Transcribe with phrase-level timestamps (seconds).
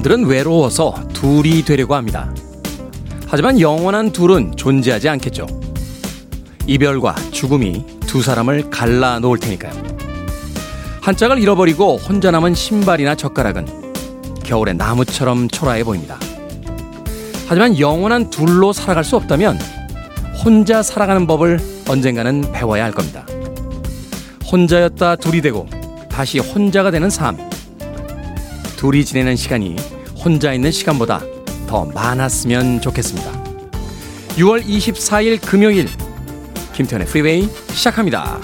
[0.00, 2.32] 사람들은 외로워서 둘이 되려고 합니다.
[3.26, 5.46] 하지만 영원한 둘은 존재하지 않겠죠.
[6.66, 9.72] 이별과 죽음이 두 사람을 갈라 놓을 테니까요.
[11.00, 13.66] 한 짝을 잃어버리고 혼자 남은 신발이나 젓가락은
[14.42, 16.18] 겨울의 나무처럼 초라해 보입니다.
[17.46, 19.58] 하지만 영원한 둘로 살아갈 수 없다면
[20.44, 23.26] 혼자 살아가는 법을 언젠가는 배워야 할 겁니다.
[24.50, 25.66] 혼자였다 둘이 되고
[26.08, 27.49] 다시 혼자가 되는 삶.
[28.80, 29.76] 둘이 지내는 시간이
[30.24, 31.20] 혼자 있는 시간보다
[31.66, 33.30] 더 많았으면 좋겠습니다.
[34.36, 35.86] 6월 24일 금요일
[36.72, 37.42] 김태훈의 프리웨이
[37.72, 38.40] 시작합니다.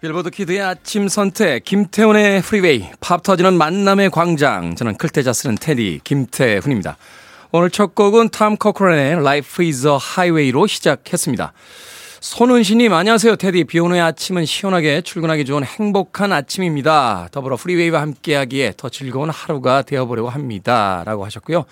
[0.00, 6.02] 빌보드 kid의 아침 선택 김태훈의 프리웨이 팝 터지는 만남의 광장 저는 클 태자 쓰는 테디
[6.04, 6.98] 김태훈입니다.
[7.50, 11.52] 오늘 첫 곡은 톰 코크런의 Life is a Highway로 시작했습니다.
[12.20, 13.36] 손은시님, 안녕하세요.
[13.36, 13.64] 테디.
[13.64, 17.28] 비 오는 아침은 시원하게 출근하기 좋은 행복한 아침입니다.
[17.32, 21.02] 더불어 프리웨이와 함께하기에 더 즐거운 하루가 되어보려고 합니다.
[21.06, 21.64] 라고 하셨고요.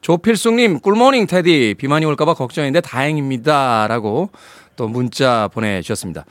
[0.00, 1.74] 조필숙님, 꿀모닝 테디.
[1.76, 3.88] 비 많이 올까봐 걱정인데 다행입니다.
[3.88, 4.30] 라고
[4.74, 6.24] 또 문자 보내주셨습니다.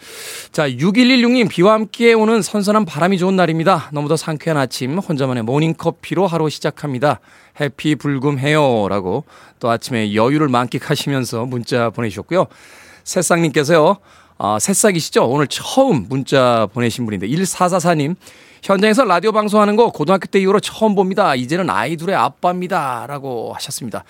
[0.52, 3.92] 자, 6116님, 비와 함께 오는 선선한 바람이 좋은 날입니다.
[3.94, 7.20] 너무도 상쾌한 아침, 혼자만의 모닝커피로 하루 시작합니다.
[7.62, 8.88] happy 불금해요.
[8.90, 9.26] 라고
[9.60, 12.48] 또 아침에 여유를 만끽하시면서 문자 보내주셨고요.
[13.04, 13.98] 새싹님께서요,
[14.38, 15.26] 어, 새싹이시죠?
[15.26, 18.16] 오늘 처음 문자 보내신 분인데, 1444님,
[18.64, 21.36] 현장에서 라디오 방송하는 거 고등학교 때 이후로 처음 봅니다.
[21.36, 23.06] 이제는 아이둘의 아빠입니다.
[23.08, 24.04] 라고 하셨습니다.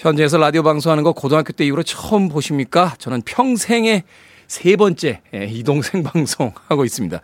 [0.00, 2.94] 현장에서 라디오 방송하는 거 고등학교 때 이후로 처음 보십니까?
[2.98, 4.04] 저는 평생에
[4.46, 7.20] 세 번째 예, 이동 생 방송 하고 있습니다.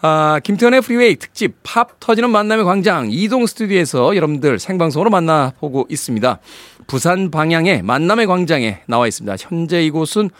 [0.00, 6.38] 아, 김태훈의 프리웨이 특집 팝 터지는 만남의 광장 이동 스튜디오에서 여러분들 생방송으로 만나보고 있습니다.
[6.88, 9.36] 부산 방향의 만남의 광장에 나와 있습니다.
[9.38, 10.30] 현재 이곳은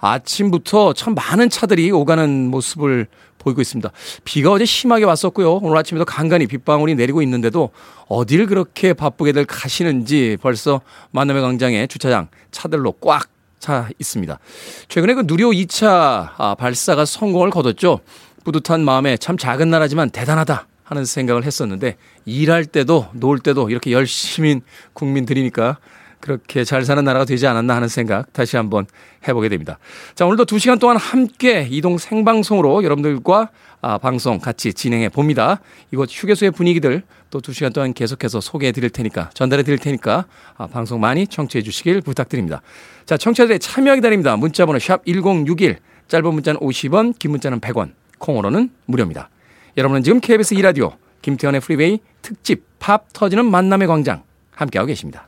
[0.00, 3.06] 아침부터 참 많은 차들이 오가는 모습을
[3.38, 3.90] 보이고 있습니다.
[4.24, 5.56] 비가 어제 심하게 왔었고요.
[5.62, 7.70] 오늘 아침에도 간간히 빗방울이 내리고 있는데도
[8.08, 10.80] 어딜 그렇게 바쁘게들 가시는지 벌써
[11.12, 14.38] 만남의 광장의 주차장 차들로 꽉 차 있습니다.
[14.88, 18.00] 최근에 그 누리호 2차 아, 발사가 성공을 거뒀죠.
[18.44, 24.60] 뿌듯한 마음에 참 작은 나라지만 대단하다 하는 생각을 했었는데 일할 때도 놀 때도 이렇게 열심히
[24.94, 25.78] 국민들이니까
[26.20, 28.86] 그렇게 잘 사는 나라가 되지 않았나 하는 생각 다시 한번
[29.26, 29.78] 해보게 됩니다.
[30.14, 35.60] 자, 오늘도 두 시간 동안 함께 이동 생방송으로 여러분들과 아, 방송 같이 진행해 봅니다.
[35.92, 40.66] 이곳 휴게소의 분위기들 또 두 시간 동안 계속해서 소개해 드릴 테니까 전달해 드릴 테니까 아,
[40.66, 42.62] 방송 많이 청취해 주시길 부탁드립니다.
[43.06, 44.36] 자, 청취자들의 참여 기다립니다.
[44.36, 49.28] 문자 번호 샵 1061, 짧은 문자는 50원, 긴 문자는 100원, 콩으로는 무료입니다.
[49.76, 55.27] 여러분은 지금 KBS 2라디오 김태훈의 프리웨이 특집 팝 터지는 만남의 광장 함께하고 계십니다.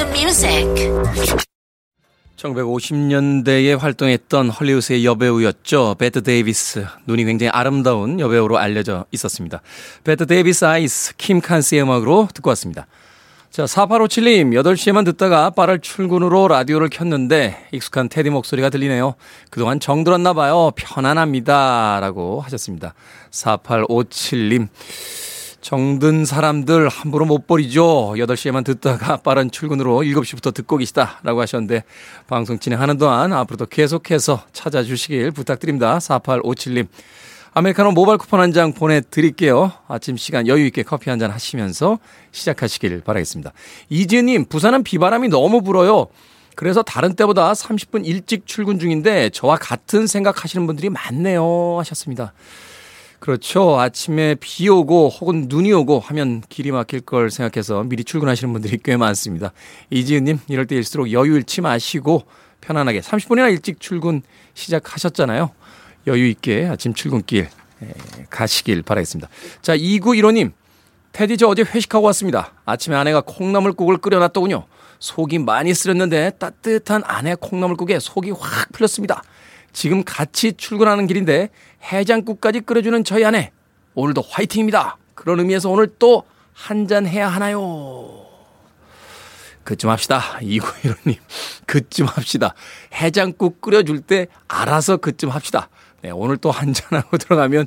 [0.00, 0.66] the music.
[2.36, 5.96] 1950년대에 활동했던 헐리우드의 여배우였죠.
[5.98, 6.86] 베트 데이비스.
[7.06, 9.60] 눈이 굉장히 아름다운 여배우로 알려져 있었습니다.
[10.04, 12.86] Bette Davis Eyes, Kim Carnes의 음악으로 듣고 왔습니다.
[13.50, 19.16] 자, 4857님, 8시에만 듣다가 빠른 출근으로 라디오를 켰는데 익숙한 태디 목소리가 들리네요.
[19.50, 20.70] 그동안 정들었나봐요.
[20.76, 21.98] 편안합니다.
[22.00, 22.94] 라고 하셨습니다.
[23.32, 24.68] 4857님.
[25.60, 28.14] 정든 사람들 함부로 못 버리죠.
[28.16, 31.84] 8시에만 듣다가 빠른 출근으로 7시부터 듣고 계시다라고 하셨는데
[32.28, 35.98] 방송 진행하는 동안 앞으로도 계속해서 찾아주시길 부탁드립니다.
[35.98, 36.88] 4857님.
[37.52, 39.72] 아메리카노 모바일 쿠폰 한 장 보내드릴게요.
[39.88, 41.98] 아침 시간 여유있게 커피 한 잔 하시면서
[42.32, 43.52] 시작하시길 바라겠습니다.
[43.90, 46.06] 이지은님, 부산은 비바람이 너무 불어요.
[46.54, 51.76] 그래서 다른 때보다 30분 일찍 출근 중인데 저와 같은 생각하시는 분들이 많네요.
[51.80, 52.32] 하셨습니다.
[53.20, 53.78] 그렇죠.
[53.78, 58.96] 아침에 비 오고 혹은 눈이 오고 하면 길이 막힐 걸 생각해서 미리 출근하시는 분들이 꽤
[58.96, 59.52] 많습니다.
[59.90, 62.24] 이지은님, 이럴 때일수록 여유 잃지 마시고
[62.62, 64.22] 편안하게 30분이나 일찍 출근
[64.54, 65.50] 시작하셨잖아요.
[66.06, 67.48] 여유 있게 아침 출근길
[67.82, 67.92] 에,
[68.30, 69.28] 가시길 바라겠습니다.
[69.60, 70.52] 자, 2915님.
[71.12, 72.54] 테디 저 어제 회식하고 왔습니다.
[72.64, 74.64] 아침에 아내가 콩나물국을 끓여놨더군요.
[74.98, 79.22] 속이 많이 쓰렸는데 따뜻한 아내 콩나물국에 속이 확 풀렸습니다.
[79.72, 81.50] 지금 같이 출근하는 길인데
[81.92, 83.52] 해장국까지 끓여주는 저희 아내.
[83.94, 84.96] 오늘도 화이팅입니다.
[85.14, 86.24] 그런 의미에서 오늘 또
[86.54, 88.26] 한 잔 해야 하나요?
[89.64, 90.22] 그쯤 합시다.
[90.42, 91.16] 이구이로님,
[91.66, 92.54] 그쯤 합시다.
[92.94, 95.68] 해장국 끓여줄 때 알아서 그쯤 합시다.
[96.02, 97.66] 네, 오늘 또 한 잔하고 들어가면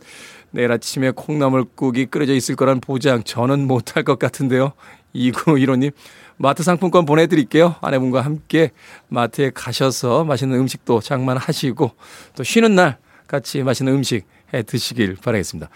[0.51, 4.73] 내일 아침에 콩나물국이 끓여져 있을 거란 보장 저는 못할 것 같은데요.
[5.15, 5.91] 2915님,
[6.38, 7.75] 마트 상품권 보내드릴게요.
[7.81, 8.71] 아내분과 함께
[9.07, 11.91] 마트에 가셔서 맛있는 음식도 장만하시고
[12.35, 12.97] 또 쉬는 날
[13.27, 15.69] 같이 맛있는 음식 해 드시길 바라겠습니다.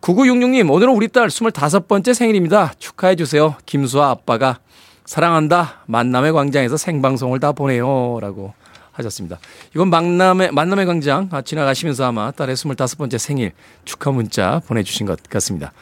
[0.00, 2.74] 9966님, 오늘은 우리 딸 25번째 생일입니다.
[2.78, 3.56] 축하해주세요.
[3.64, 4.60] 김수아 아빠가
[5.06, 5.84] 사랑한다.
[5.86, 8.18] 만남의 광장에서 생방송을 다 보네요.
[8.20, 8.52] 라고
[8.92, 9.38] 하셨습니다.
[9.74, 13.52] 이건 만남의, 만남의 광장 아, 지나가시면서 아마 딸의 25번째 생일
[13.84, 15.72] 축하 문자 보내주신 것 같습니다.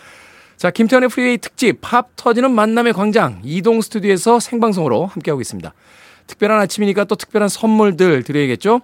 [0.57, 5.75] 자, 김태훈의 프리웨이 특집 팝 터지는 만남의 광장 이동 스튜디오에서 생방송으로 함께하고 있습니다.
[6.27, 8.81] 특별한 아침이니까 또 특별한 선물들 드려야겠죠?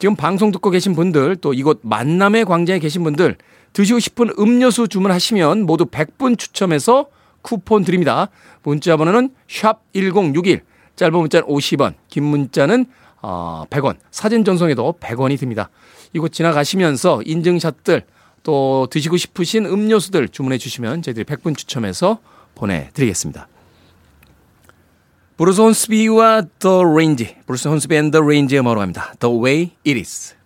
[0.00, 3.36] 지금 방송 듣고 계신 분들 또 이곳 만남의 광장에 계신 분들
[3.72, 7.06] 드시고 싶은 음료수 주문하시면 모두 100분 추첨해서
[7.42, 8.28] 쿠폰 드립니다.
[8.64, 10.62] 문자 번호는 샵 1061
[10.96, 12.86] 짧은 문자는 50원 긴 문자는
[13.22, 15.70] 어, 100원 사진 전송에도 100원이 듭니다.
[16.12, 18.02] 이곳 지나가시면서 인증샷들
[18.44, 22.20] 또 드시고 싶으신 음료수들 주문해 주시면 저희들이 100분 추첨해서
[22.54, 23.48] 보내드리겠습니다.
[25.36, 29.12] 브루스 혼스비와 The Range, 브루스 혼스비 앤 The Range의 음악으로 갑니다.
[29.18, 30.36] The Way It Is.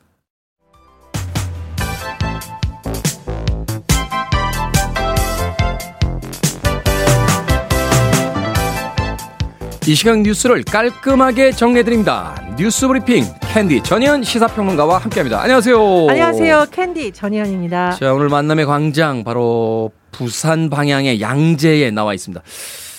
[9.88, 12.35] 이 시간 뉴스를 깔끔하게 정리해드립니다.
[12.58, 13.25] 뉴스 브리핑
[13.55, 15.40] 캔디 전예현 시사평론가와 함께합니다.
[15.40, 16.08] 안녕하세요.
[16.11, 16.67] 안녕하세요.
[16.70, 17.93] 캔디 전예현입니다.
[17.93, 22.43] 자, 오늘 만남의 광장 바로 부산 방향의 양재에 나와 있습니다.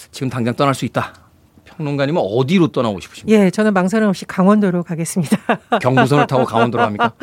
[0.09, 1.28] 지금 당장 떠날 수 있다.
[1.79, 3.39] 평론가님은 어디로 떠나고 싶으십니까?
[3.39, 5.37] 예, 저는 망설임 없이 강원도로 가겠습니다.
[5.81, 7.13] 경부선을 타고 강원도로 갑니까?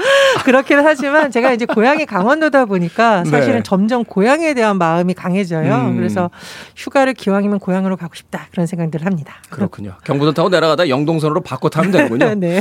[0.45, 3.63] 그렇긴 하지만 제가 이제 고향이 강원도다 보니까 사실은 네.
[3.63, 5.75] 점점 고향에 대한 마음이 강해져요.
[5.75, 5.97] 음.
[5.97, 6.31] 그래서
[6.75, 9.35] 휴가를 기왕이면 고향으로 가고 싶다 그런 생각들을 합니다.
[9.51, 9.95] 그렇군요.
[10.05, 12.35] 경부선 타고 내려가다 영동선으로 바꿔 타면 되는군요.
[12.41, 12.61] 네.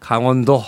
[0.00, 0.62] 강원도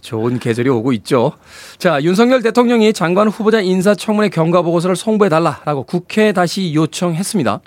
[0.00, 1.32] 좋은 계절이 오고 있죠.
[1.78, 7.60] 자, 윤석열 대통령이 장관 후보자 인사청문회 경과 보고서를 송부해 달라라고 국회에 다시 요청했습니다.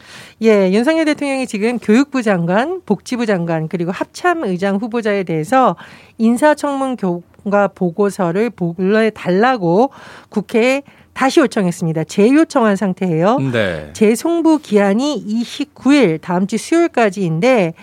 [0.44, 5.76] 예, 윤석열 대통령이 지금 교육부 장관, 복지부 장관 그리고 합참 의장 후보자에 대해서
[6.18, 9.92] 인사청문 경과 보고서를 보내 달라고
[10.30, 10.84] 국회에
[11.14, 12.06] 다시 요청했습니다.
[12.06, 13.38] 재요청한 상태예요.
[13.52, 13.92] 네.
[13.94, 17.74] 재송부 기한이 29일 다음 주 수요일까지인데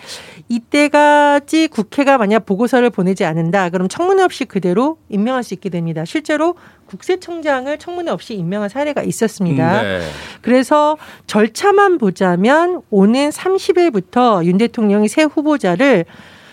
[0.50, 6.04] 이때까지 국회가 만약 보고서를 보내지 않는다 그럼 청문회 없이 그대로 임명할 수 있게 됩니다.
[6.04, 6.56] 실제로
[6.86, 9.82] 국세청장을 청문회 없이 임명한 사례가 있었습니다.
[9.82, 10.00] 네.
[10.42, 10.98] 그래서
[11.28, 16.04] 절차만 보자면 오는 30일부터 윤 대통령이 새 후보자를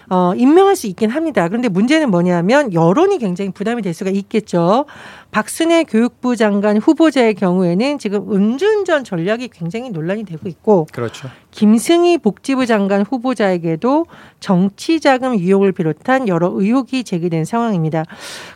[0.09, 1.47] 어, 임명할 수 있긴 합니다.
[1.47, 4.85] 그런데 문제는 뭐냐면 여론이 굉장히 부담이 될 수가 있겠죠.
[5.31, 11.29] 박순애 교육부 장관 후보자의 경우에는 지금 음주운전 전략이 굉장히 논란이 되고 있고 그렇죠.
[11.51, 14.05] 김승희 복지부 장관 후보자에게도
[14.39, 18.05] 정치자금 유용을 비롯한 여러 의혹이 제기된 상황입니다.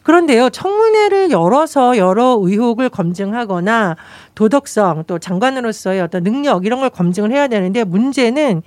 [0.04, 3.98] 그런데요, 청문회를 열어서 여러 의혹을 검증하거나
[4.36, 8.62] 도덕성 또 장관으로서의 어떤 능력 이런 걸 검증을 해야 되는데 문제는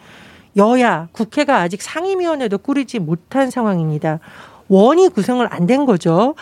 [0.56, 4.20] 여야 국회가 아직 상임위원회도 꾸리지 못한 상황입니다.
[4.68, 6.34] 원이 구성을 안 된 거죠.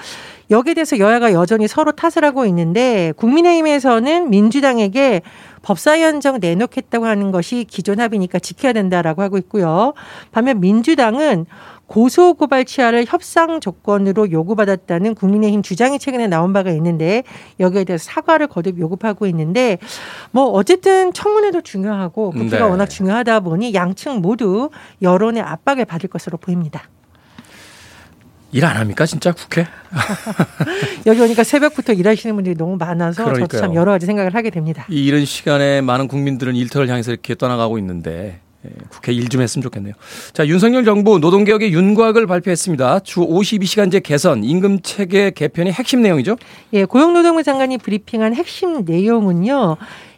[0.50, 5.22] 여기에 대해서 여야가 여전히 서로 탓을 하고 있는데 국민의힘에서는 민주당에게
[5.62, 9.94] 법사위원장 내놓겠다고 하는 것이 기존 합의니까 지켜야 된다라고 하고 있고요.
[10.30, 11.46] 반면 민주당은
[11.86, 17.22] 고소고발 취하를 협상 조건으로 요구받았다는 국민의힘 주장이 최근에 나온 바가 있는데
[17.60, 19.78] 여기에 대해서 사과를 거듭 요구하고 있는데
[20.30, 22.70] 뭐 어쨌든 청문회도 중요하고 국회가 네.
[22.70, 24.70] 워낙 중요하다 보니 양측 모두
[25.02, 26.82] 여론의 압박을 받을 것으로 보입니다.
[28.54, 29.66] 일 안 합니까 진짜 국회?
[31.06, 33.80] 여기 오니까 새벽부터 일하시는 분들이 너무 많아서 저도 참 그러니까요.
[33.80, 34.84] 여러 가지 생각을 하게 됩니다.
[34.90, 38.51] 이 이른 시간에 많은 국민들은 일터를 향해서 이렇게 떠나가고 있는데 예,
[38.90, 39.94] 국회 일 좀 했으면 좋겠네요.
[40.32, 43.00] 자, 윤석열 정부 노동개혁의 윤곽을 발표했습니다.
[43.00, 46.36] 주 52시간제 개선, 임금 체계 개편이 핵심 내용이죠.
[46.74, 49.76] 예, 고용노동부 장관이 브리핑한 핵심 내용은요.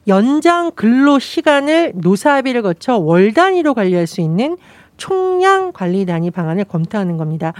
[0.09, 4.57] 연장 근로 시간을 노사합의를 거쳐 월 단위로 관리할 수 있는
[4.97, 7.53] 총량 관리 단위 방안을 검토하는 겁니다.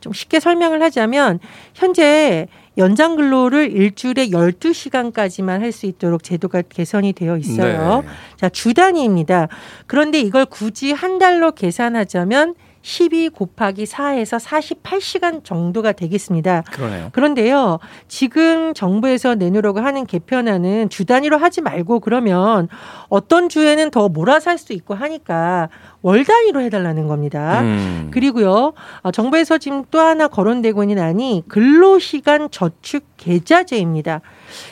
[0.00, 1.38] 좀 쉽게 설명을 하자면
[1.74, 2.48] 현재
[2.78, 8.02] 연장 근로를 일주일에 12시간까지만 할 수 있도록 제도가 개선이 되어 있어요.
[8.02, 8.08] 네.
[8.36, 9.48] 자, 주 단위입니다.
[9.86, 16.62] 그런데 이걸 굳이 한 달로 계산하자면 12 곱하기 4에서 48시간 정도가 되겠습니다.
[16.72, 17.10] 그러네요.
[17.12, 22.68] 그런데요, 지금 정부에서 내놓으려고 하는 개편안은 주 단위로 하지 말고 그러면
[23.08, 25.68] 어떤 주에는 더 몰아서 할 수 있고 하니까
[26.02, 27.60] 월 단위로 해달라는 겁니다.
[27.60, 28.08] 음.
[28.12, 34.20] 그리고요, 어, 정부에서 지금 또 하나 거론되고 있는 안이 근로시간 저축 계좌제입니다.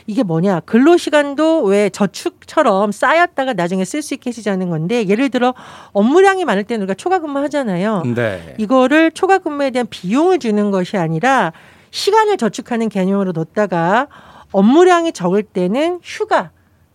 [0.09, 0.61] 이게 뭐냐?
[0.61, 5.55] 근로시간도 왜 저축처럼 쌓였다가 나중에 쓸 수 있게 해주자는 건데, 예를 들어
[5.93, 8.03] 업무량이 많을 때는 우리가 초과 근무 하잖아요.
[8.15, 8.57] 네.
[8.59, 11.53] 이거를 초과 근무에 대한 비용을 주는 것이 아니라
[11.93, 14.09] 시간을 저축하는 개념으로 넣다가
[14.53, 16.51] 업무량이 적을 때는 휴가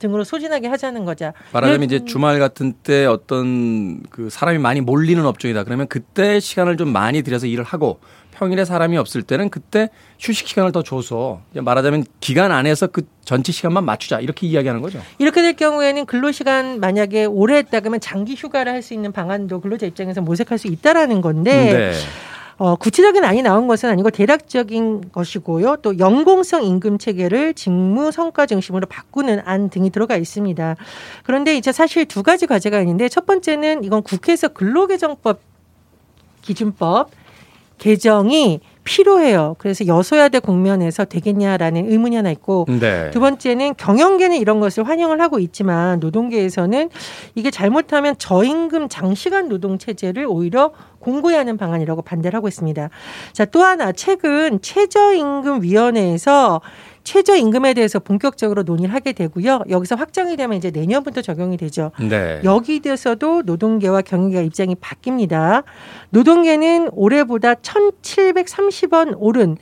[0.05, 1.33] 등으로 소진하게 하자는 거죠.
[1.53, 5.63] 말하자면 이제 주말 같은 때 어떤 그 사람이 많이 몰리는 업종이다.
[5.63, 7.99] 그러면 그때 시간을 좀 많이 들여서 일을 하고
[8.31, 13.85] 평일에 사람이 없을 때는 그때 휴식 시간을 더 줘서 말하자면 기간 안에서 그 전체 시간만
[13.85, 14.99] 맞추자 이렇게 이야기하는 거죠.
[15.19, 19.61] 이렇게 될 경우에는 근로 시간 만약에 오래 했다 그러면 장기 휴가를 할 수 있는 방안도
[19.61, 21.93] 근로자 입장에서 모색할 수 있다라는 건데 네.
[22.57, 25.77] 어, 구체적인 안이 나온 것은 아니고 대략적인 것이고요.
[25.81, 30.75] 또 연공성 임금 체계를 직무 성과 중심으로 바꾸는 안 등이 들어가 있습니다.
[31.23, 35.39] 그런데 이제 사실 두 가지 과제가 있는데 첫 번째는 이건 국회에서 근로개정법
[36.41, 37.09] 기준법
[37.77, 39.55] 개정이 필요해요.
[39.57, 43.09] 그래서 여소야대 국면에서 되겠냐라는 의문이 하나 있고 네.
[43.09, 46.89] 두 번째는 경영계는 이런 것을 환영을 하고 있지만 노동계에서는
[47.33, 50.71] 이게 잘못하면 저임금 장시간 노동 체제를 오히려
[51.05, 52.89] 공고히 하는 방안이라고 반대를 하고 있습니다.
[53.31, 56.61] 자, 또 하나 최근 최저임금 위원회에서
[57.03, 59.65] 최저임금에 대해서 본격적으로 논의를 하게 되고요.
[59.69, 61.91] 여기서 확정이 되면 이제 내년부터 적용이 되죠.
[61.99, 62.41] 네.
[62.43, 65.63] 여기 대해서도 노동계와 경영계가 입장이 바뀝니다.
[66.09, 69.57] 노동계는 올해보다 1,730원 오른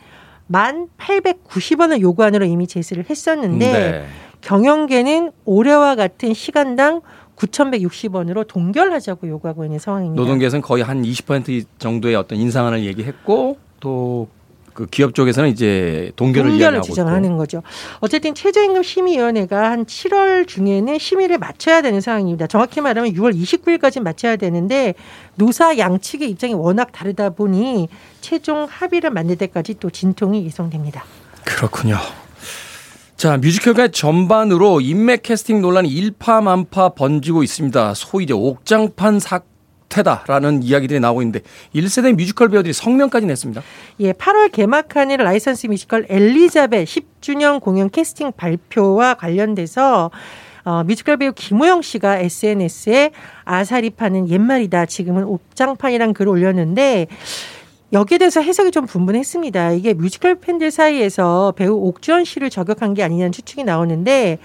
[0.49, 4.05] 1,890원을 요구안으로 이미 제시를 했었는데 네.
[4.39, 7.01] 경영계는 올해와 같은 시간당
[7.47, 10.21] 9,160원으로 동결하자고 요구하고 있는 상황입니다.
[10.21, 14.27] 노동계에서는 거의 한 20% 정도의 어떤 인상안을 얘기했고 또
[14.73, 17.37] 그 기업 쪽에서는 이제 동결을, 동결을 있고.
[17.37, 17.61] 거죠.
[17.99, 22.47] 어쨌든 최저임금 심의위원회가 한 7월 중에는 심의를 마쳐야 되는 상황입니다.
[22.47, 24.95] 정확히 말하면 6월 29일까지 마쳐야 되는데
[25.35, 27.87] 노사 양측의 입장이 워낙 다르다 보니
[28.21, 31.05] 최종 합의를 만들 때까지 또 진통이 예상됩니다.
[31.45, 31.97] 그렇군요.
[33.15, 37.93] 자, 뮤지컬계 전반으로 인맥 캐스팅 논란이 일파만파 번지고 있습니다.
[37.93, 41.39] 소위 이제 옥장판 사태다라는 이야기들이 나오고 있는데
[41.73, 43.61] 1세대 뮤지컬 배우들이 성명까지 냈습니다.
[44.01, 50.11] 예, 8월 개막하는 라이선스 뮤지컬 엘리자벳 10주년 공연 캐스팅 발표와 관련돼서
[50.65, 53.11] 어, 뮤지컬 배우 김호영 씨가 SNS에
[53.45, 54.85] 아사리판은 옛말이다.
[54.85, 57.07] 지금은 옥장판이란 글을 올렸는데
[57.93, 59.73] 여기에 대해서 해석이 좀 분분했습니다.
[59.73, 64.39] 이게 뮤지컬 팬들 사이에서 배우 옥주현 씨를 저격한 게 아니냐는 추측이 나오는데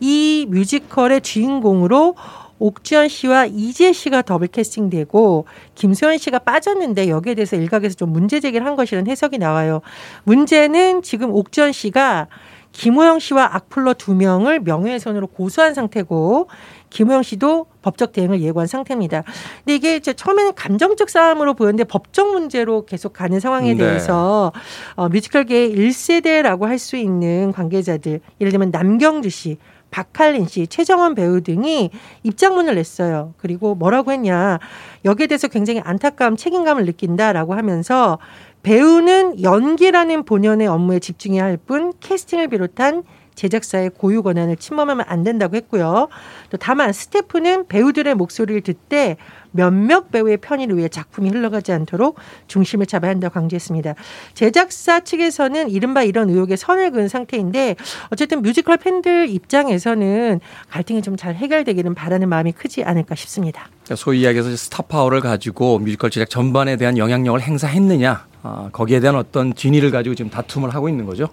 [0.00, 2.14] 이 뮤지컬의 주인공으로
[2.58, 8.66] 옥주현 씨와 이지혜 씨가 더블 캐스팅되고 김소현 씨가 빠졌는데 여기에 대해서 일각에서 좀 문제 제기를
[8.66, 9.82] 한 것이라는 해석이 나와요.
[10.22, 12.28] 문제는 지금 옥주현 씨가
[12.72, 16.48] 김호영 씨와 악플러 두 명을 명예훼손으로 고소한 상태고
[16.94, 19.24] 김호영 씨도 법적 대응을 예고한 상태입니다.
[19.58, 23.78] 근데 이게 이제 처음에는 감정적 싸움으로 보였는데 법적 문제로 계속 가는 상황에 네.
[23.84, 24.52] 대해서
[24.94, 29.58] 어, 뮤지컬계의 1세대라고 할 수 있는 관계자들 예를 들면 남경주 씨
[29.90, 31.90] 박할린 씨, 최정원 배우 등이
[32.24, 33.32] 입장문을 냈어요.
[33.38, 34.58] 그리고 뭐라고 했냐.
[35.04, 38.18] 여기에 대해서 굉장히 안타까움, 책임감을 느낀다라고 하면서
[38.64, 45.56] 배우는 연기라는 본연의 업무에 집중해야 할 뿐 캐스팅을 비롯한 제작사의 고유 권한을 침범하면 안 된다고
[45.56, 46.08] 했고요.
[46.50, 49.16] 또 다만 스태프는 배우들의 목소리를 듣되
[49.50, 52.16] 몇몇 배우의 편의를 위해 작품이 흘러가지 않도록
[52.48, 53.94] 중심을 잡아야 한다고 강조했습니다.
[54.34, 57.76] 제작사 측에서는 이른바 이런 의혹에 선을 그은 상태인데
[58.10, 63.68] 어쨌든 뮤지컬 팬들 입장에서는 갈등이 좀 잘 해결되기는 바라는 마음이 크지 않을까 싶습니다.
[63.84, 69.14] 그러니까 소위 이야기해서 스타 파워를 가지고 뮤지컬 제작 전반에 대한 영향력을 행사했느냐, 아, 거기에 대한
[69.14, 71.28] 어떤 진위를 가지고 지금 다툼을 하고 있는 거죠.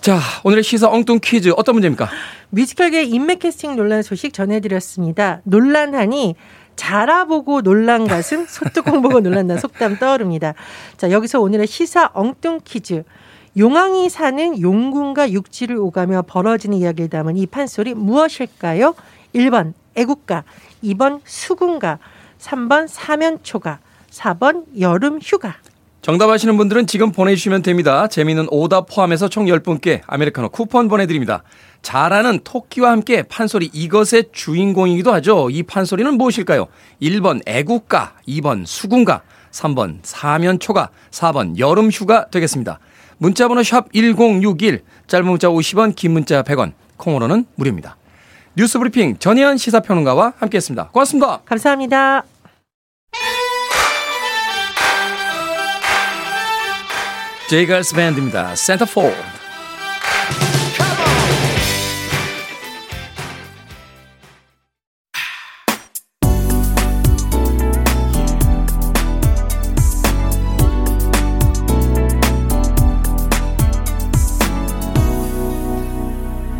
[0.00, 2.08] 자, 오늘의 시사 엉뚱 퀴즈 어떤 문제입니까?
[2.48, 5.42] 뮤지컬계 인맥 캐스팅 논란 소식 전해드렸습니다.
[5.44, 6.36] 논란하니
[6.74, 10.54] 자라보고 놀란 가슴, 소뚜껑 보고 놀란다 속담 떠오릅니다.
[10.96, 13.04] 자, 여기서 오늘의 시사 엉뚱 퀴즈.
[13.58, 18.94] 용왕이 사는 용궁과 육지를 오가며 벌어지는 이야기를 담은 이 판소리 무엇일까요?
[19.34, 20.44] 1번 애국가,
[20.82, 21.98] 2번 수군가,
[22.38, 23.80] 3번 사면초가,
[24.10, 25.56] 4번 여름 휴가.
[26.02, 28.06] 정답 아시는 분들은 지금 보내주시면 됩니다.
[28.06, 31.42] 재미있는 오답 포함해서 총 10분께 아메리카노 쿠폰 보내드립니다.
[31.82, 35.50] 잘하는 토끼와 함께 판소리 이것의 주인공이기도 하죠.
[35.50, 36.68] 이 판소리는 무엇일까요?
[37.02, 42.78] 1번 애국가, 2번 수군가, 3번 사면초가, 4번 여름휴가 되겠습니다.
[43.18, 47.96] 문자번호 샵 1061, 짧은 문자 50원, 긴 문자 100원, 콩으로는 무료입니다.
[48.56, 50.88] 뉴스브리핑 전예현 시사평론가와 함께했습니다.
[50.88, 51.40] 고맙습니다.
[51.44, 52.29] 감사합니다.
[57.50, 57.63] J.
[57.63, 58.54] Geils Band입니다.
[58.54, 59.12] Centerfold.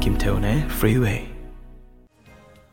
[0.00, 1.28] 김태훈의 프리웨이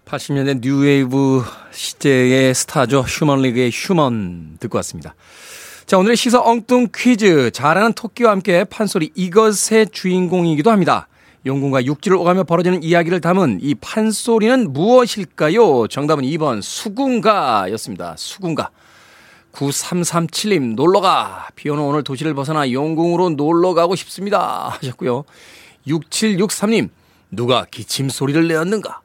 [0.06, 3.02] 80년대 뉴웨이브 시대의 스타죠.
[3.02, 5.14] Human League의 Human 듣고 왔습니다.
[5.88, 7.50] 자, 오늘의 시사 엉뚱 퀴즈.
[7.52, 11.08] 자라는 토끼와 함께 판소리 이것의 주인공이기도 합니다.
[11.46, 15.88] 용궁과 육지를 오가며 벌어지는 이야기를 담은 이 판소리는 무엇일까요?
[15.88, 18.16] 정답은 2번 수궁가였습니다.
[18.18, 18.70] 수궁가.
[19.54, 25.24] 9337님 놀러가 비 오는 오늘 도시를 벗어나 용궁으로 놀러 가고 싶습니다 하셨고요.
[25.88, 26.90] 6763님
[27.32, 29.00] 누가 기침 소리를 내었는가?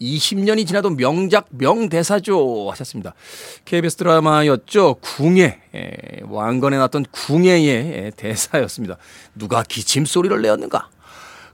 [0.00, 3.14] 20년이 지나도 명작 명대사죠 하셨습니다.
[3.64, 4.96] KBS 드라마였죠.
[5.00, 8.96] 궁예 예, 왕건에 나왔던 궁예의 예, 대사였습니다.
[9.34, 10.88] 누가 기침 소리를 내었는가?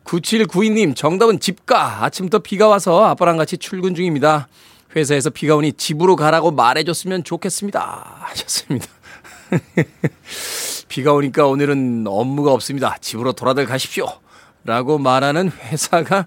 [0.04, 4.48] 9792님 정답은 집가 아침부터 비가 와서 아빠랑 같이 출근 중입니다.
[4.96, 8.86] 회사에서 비가 오니 집으로 가라고 말해줬으면 좋겠습니다 하셨습니다.
[10.88, 12.96] 비가 오니까 오늘은 업무가 없습니다.
[13.00, 14.06] 집으로 돌아들 가십시오.
[14.64, 16.26] 라고 말하는 회사가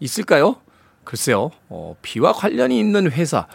[0.00, 0.56] 있을까요?
[1.04, 3.46] 글쎄요, 어, 비와 관련이 있는 회사.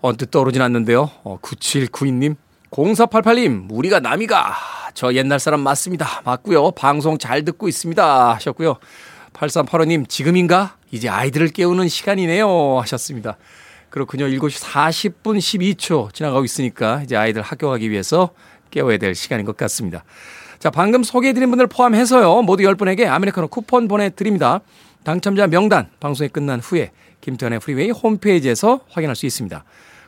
[0.00, 1.10] 언뜻 떠오르진 않는데요.
[1.24, 2.36] 어, 9792님,
[2.70, 4.54] 0488님, 우리가 남이가.
[4.94, 6.22] 저 옛날 사람 맞습니다.
[6.24, 6.72] 맞고요.
[6.72, 8.34] 방송 잘 듣고 있습니다.
[8.34, 8.76] 하셨고요.
[9.32, 10.76] 8385님, 지금인가?
[10.90, 12.78] 이제 아이들을 깨우는 시간이네요.
[12.80, 13.36] 하셨습니다.
[13.90, 14.26] 그렇군요.
[14.26, 18.30] 7시 40분 12초 지나가고 있으니까 이제 아이들 학교 가기 위해서
[18.70, 20.04] 깨워야 될 시간인 것 같습니다.
[20.58, 22.42] 자, 방금 소개해드린 분들 포함해서요.
[22.42, 24.60] 모두 10분에게 아메리카노 쿠폰 보내드립니다.
[25.04, 26.90] 당첨자 명단 방송이 끝난 후에
[27.20, 29.64] 김태훈의 프리웨이 홈페이지에서 확인할 수 있습니다.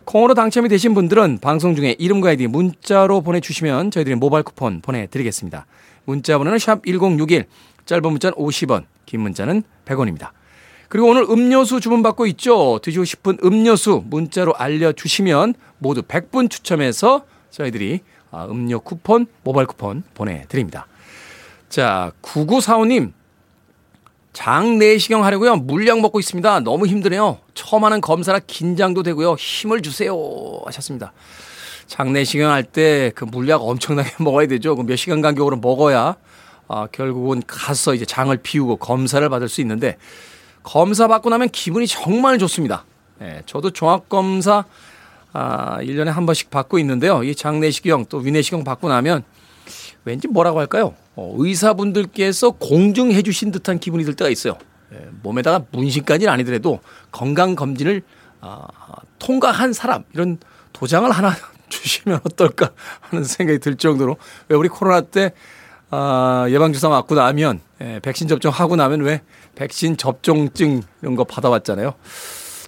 [0.07, 5.67] 콩으로 당첨이 되신 분들은 방송 중에 이름과 아이디 문자로 보내주시면 저희들이 모바일 쿠폰 보내드리겠습니다.
[6.05, 7.45] 문자 번호는 샵 1061,
[7.85, 10.31] 짧은 문자는 50원, 긴 문자는 100원입니다.
[10.89, 12.79] 그리고 오늘 음료수 주문받고 있죠.
[12.83, 20.87] 드시고 싶은 음료수 문자로 알려주시면 모두 100분 추첨해서 저희들이 아, 음료 쿠폰, 모바일 쿠폰 보내드립니다.
[21.69, 23.13] 자, 9945님.
[24.41, 25.57] 장내시경 하려고요.
[25.57, 26.61] 물약 먹고 있습니다.
[26.61, 27.39] 너무 힘드네요.
[27.55, 29.33] 처음 하는 검사라 긴장도 되고요.
[29.39, 30.15] 힘을 주세요.
[30.67, 31.15] 하셨습니다.
[31.87, 34.77] 장내시경 할 때 그 물약 엄청나게 먹어야 되죠.
[34.77, 36.17] 그몇 시간 간격으로 먹어야
[36.69, 39.97] 아, 결국은 가서 이제 장을 비우고 검사를 받을 수 있는데
[40.63, 42.85] 검사 받고 나면 기분이 정말 좋습니다.
[43.23, 44.65] 예, 저도 종합검사
[45.33, 47.23] 아, 1년에 한 번씩 받고 있는데요.
[47.25, 49.25] 이 장내시경 또 위내시경 받고 나면
[50.07, 50.95] 왠지 뭐라고 할까요?
[51.17, 54.57] 어, 의사분들께서 공증해 주신 듯한 기분이 들 때가 있어요.
[54.95, 56.79] 예, 몸에다가 문신까지는 아니더라도
[57.11, 58.03] 건강검진을
[58.41, 58.69] 아,
[59.19, 60.39] 통과한 사람 이런
[60.73, 61.35] 도장을 하나
[61.69, 64.17] 주시면 어떨까 하는 생각이 들 정도로
[64.49, 65.33] 왜 우리 코로나 때
[65.91, 69.23] 아, 예방주사 맞고 나면 예, 백신 접종하고 나면 왜
[69.57, 71.95] 백신 접종증 이런 거 받아왔잖아요.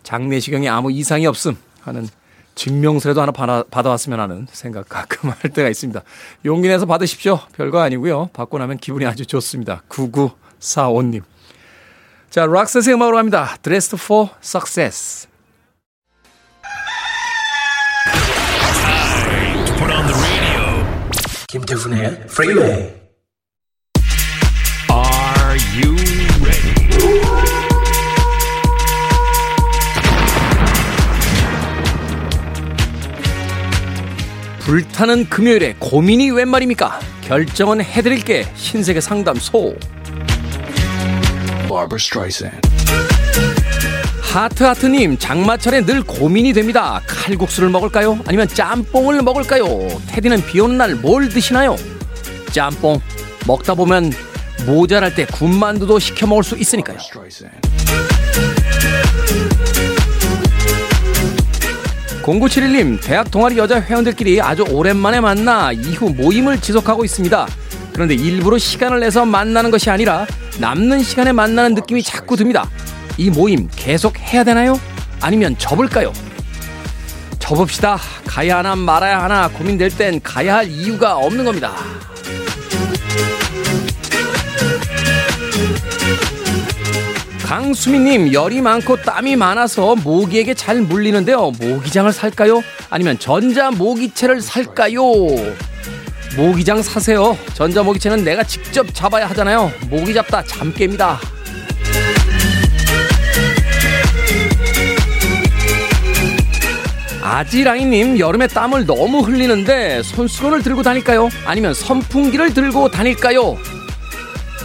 [0.03, 2.09] 장내시경에 아무 이상이 없음 하는
[2.59, 6.03] 증명서라도 하나 받아, 받아왔으면 하는 생각 가끔 할 때가 있습니다.
[6.44, 7.38] 용기 내서 받으십시오.
[7.55, 8.31] 별거 아니고요.
[8.33, 9.83] 받고 나면 기분이 아주 좋습니다.
[9.88, 11.23] 9945님.
[12.31, 13.57] 자, 락셋의 음악으로 갑니다.
[13.62, 15.29] Dressed for Success.
[21.49, 22.94] 김태훈의 Freeway.
[24.90, 26.08] Are you
[34.69, 37.01] 불타는 금요일에 고민이 웬 말입니까?
[37.23, 38.47] 결정은 해드릴게.
[38.55, 39.75] 신세계 상담소.
[44.21, 47.01] 하트하트님, 장마철에 늘 고민이 됩니다.
[47.07, 48.19] 칼국수를 먹을까요?
[48.27, 49.89] 아니면 짬뽕을 먹을까요?
[50.09, 51.75] 테디는 비 오는 날 뭘 드시나요?
[52.53, 53.01] 짬뽕.
[53.47, 54.13] 먹다 보면
[54.67, 56.99] 모자랄 때 군만두도 시켜 먹을 수 있으니까요.
[62.29, 67.47] 0971님, 대학 동아리 여자 회원들끼리 아주 오랜만에 만나 이후 모임을 지속하고 있습니다.
[67.95, 70.27] 그런데 일부러 시간을 내서 만나는 것이 아니라
[70.61, 72.69] 남는 시간에 만나는 느낌이 자꾸 듭니다.
[73.17, 74.79] 이 모임 계속 해야 되나요?
[75.23, 76.12] 아니면 접을까요?
[77.38, 77.99] 접읍시다.
[78.27, 81.73] 가야 하나 말아야 하나 고민될 땐 가야 할 이유가 없는 겁니다.
[87.49, 91.53] 강수미님 열이 많고 땀이 많아서 모기에게 잘 물리는데요.
[91.59, 92.63] 모기장을 살까요?
[92.91, 95.03] 아니면 전자 모기채를 살까요?
[96.37, 97.39] 모기장 사세요.
[97.55, 99.73] 전자 모기채는 내가 직접 잡아야 하잖아요.
[99.89, 101.17] 모기 잡다 잠 깹니다.
[107.23, 111.31] 아지랑이님 여름에 땀을 너무 흘리는데 손수건을 들고 다닐까요?
[111.47, 113.57] 아니면 선풍기를 들고 다닐까요?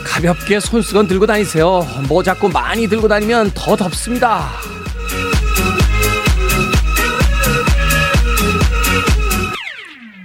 [0.03, 1.85] 가볍게 손수건 들고 다니세요.
[2.07, 4.49] 뭐 자꾸 많이 들고 다니면 더 덥습니다.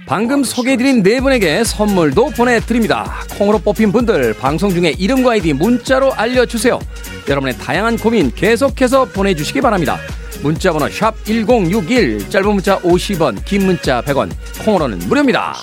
[0.05, 3.23] 방금 소개해드린 네 분에게 선물도 보내드립니다.
[3.37, 6.79] 콩으로 뽑힌 분들 방송 중에 이름과 아이디 문자로 알려주세요.
[7.27, 9.99] 여러분의 다양한 고민 계속해서 보내주시기 바랍니다.
[10.41, 14.31] 문자번호 샵 1061 짧은 문자 50원 긴 문자 100원
[14.65, 15.53] 콩으로는 무료입니다.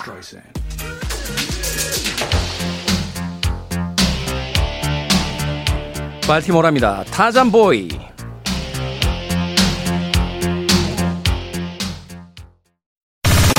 [6.27, 7.03] 발티모라입니다.
[7.11, 7.89] 타잔보이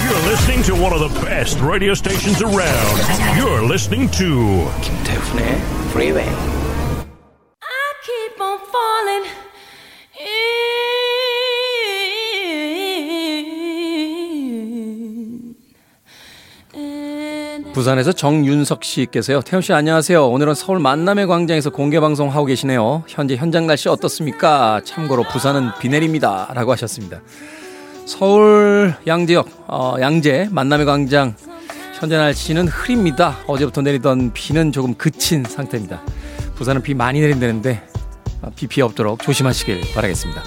[0.01, 2.99] You're listening to one of the best radio stations around.
[3.37, 5.61] You're listening to 김태훈의
[5.93, 6.56] Freeway.
[17.74, 19.42] 부산에서 정윤석 씨께서요.
[19.42, 20.28] 태훈 씨 안녕하세요.
[20.28, 23.04] 오늘은 서울 만남의 광장에서 공개 방송 하고 계시네요.
[23.08, 24.82] 현재 현장 날씨 어떻습니까?
[24.84, 27.22] 참고로 부산은 비 내립니다라고 하셨습니다.
[28.06, 31.36] 서울 양재역 어, 양재 만남의 광장
[32.00, 33.38] 현재 날씨는 흐립니다.
[33.48, 36.02] 어제부터 내리던 비는 조금 그친 상태입니다.
[36.56, 37.84] 부산은 비 많이 내린다는데
[38.42, 40.42] 어, 비 피해 없도록 조심하시길 바라겠습니다.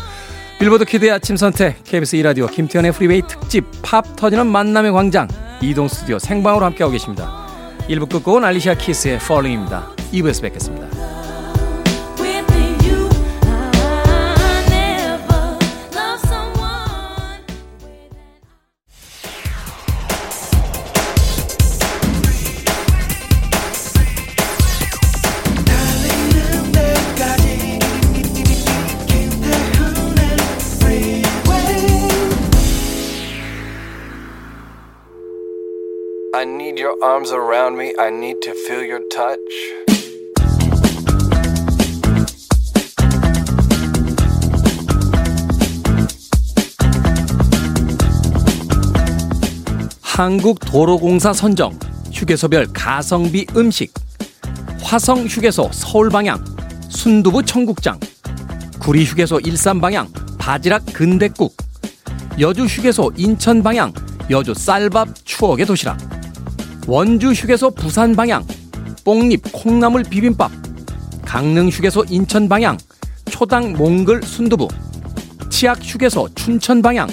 [0.60, 5.26] 빌보드 키드의 아침 선택 KBS 2라디오 김태훈의 프리웨이 특집 팝 터지는 만남의 광장
[5.62, 7.48] 이동 스튜디오 생방으로 함께하고 계십니다.
[7.88, 9.88] 1부 끝곡은 알리샤 키스의 Falling입니다.
[10.12, 11.19] 2부에서 뵙겠습니다.
[37.02, 37.94] Arms around me.
[37.98, 39.38] I need to feel your touch.
[50.02, 51.72] 한국도로공사 선정
[52.12, 53.94] 휴게소별 가성비 음식
[54.82, 56.44] 화성 휴게소 서울 방향
[56.90, 57.98] 순두부 청국장
[58.78, 61.56] 구리 휴게소 일산 방향 바지락 근대국
[62.38, 63.94] 여주 휴게소 인천 방향
[64.28, 66.19] 여주 쌀밥 추억의 도시락
[66.90, 68.44] 원주 휴게소 부산 방향
[69.04, 70.50] 뽕잎 콩나물 비빔밥
[71.24, 72.76] 강릉 휴게소 인천 방향
[73.26, 74.66] 초당 몽글 순두부
[75.48, 77.06] 치악 휴게소 춘천 방향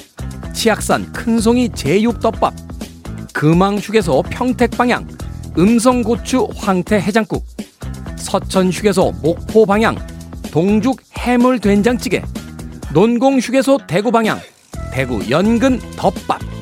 [0.52, 2.56] 치악산 큰송이 제육덮밥
[3.34, 5.08] 금왕 휴게소 평택 방향
[5.56, 7.46] 음성고추 황태 해장국
[8.16, 9.96] 서천 휴게소 목포 방향
[10.50, 12.24] 동죽 해물 된장찌개
[12.96, 14.40] 논공 휴게소 대구 방향
[14.92, 16.57] 대구 연근 덮밥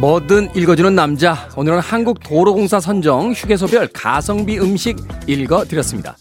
[0.00, 1.46] 뭐든 읽어주는 남자.
[1.56, 6.16] 오늘은 한국도로공사 선정 휴게소별 가성비 음식 읽어드렸습니다.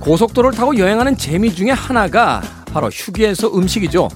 [0.00, 2.40] 고속도로를 타고 여행하는 재미 중에 하나가
[2.72, 4.08] 바로 휴게소 음식이죠.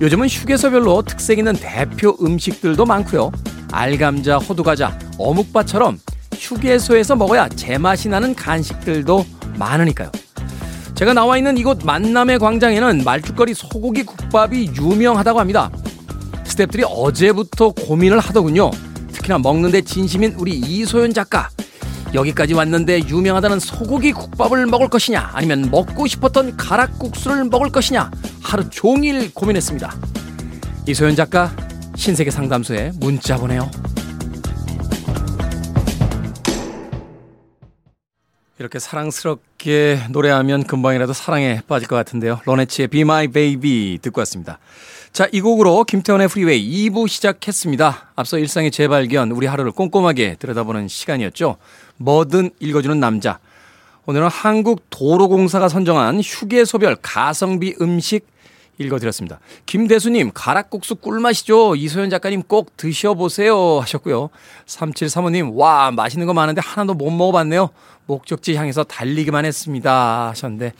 [0.00, 3.30] 요즘은 휴게소별로 특색 있는 대표 음식들도 많고요.
[3.70, 6.00] 알감자, 호두과자, 어묵바처럼
[6.36, 9.24] 휴게소에서 먹어야 제맛이 나는 간식들도
[9.60, 10.10] 많으니까요.
[10.96, 15.70] 제가 나와 있는 이곳 만남의 광장에는 말죽거리 소고기 국밥이 유명하다고 합니다.
[16.54, 18.70] 스탭들이 어제부터 고민을 하더군요.
[19.12, 21.48] 특히나 먹는데 진심인 우리 이소연 작가.
[22.14, 29.34] 여기까지 왔는데 유명하다는 소고기 국밥을 먹을 것이냐, 아니면 먹고 싶었던 가락국수를 먹을 것이냐, 하루 종일
[29.34, 29.96] 고민했습니다.
[30.86, 31.54] 이소연 작가,
[31.96, 33.68] 신세계 상담소에 문자 보내요.
[38.60, 42.40] 이렇게 사랑스럽게 노래하면 금방이라도 사랑에 빠질 것 같은데요.
[42.44, 44.60] 로네치의 Be My Baby 듣고 왔습니다.
[45.14, 48.10] 자, 이 곡으로 김태훈의 프리웨이 2부 시작했습니다.
[48.16, 51.56] 앞서 일상의 재발견, 우리 하루를 꼼꼼하게 들여다보는 시간이었죠.
[51.98, 53.38] 뭐든 읽어주는 남자.
[54.06, 58.26] 오늘은 한국도로공사가 선정한 휴게소별 가성비 음식
[58.78, 59.38] 읽어드렸습니다.
[59.66, 61.76] 김대수님, 가락국수 꿀맛이죠.
[61.76, 63.78] 이소연 작가님 꼭 드셔보세요.
[63.82, 64.30] 하셨고요.
[64.66, 67.70] 3735님, 와, 맛있는 거 많은데 하나도 못 먹어봤네요.
[68.06, 70.30] 목적지 향해서 달리기만 했습니다.
[70.30, 70.72] 하셨는데,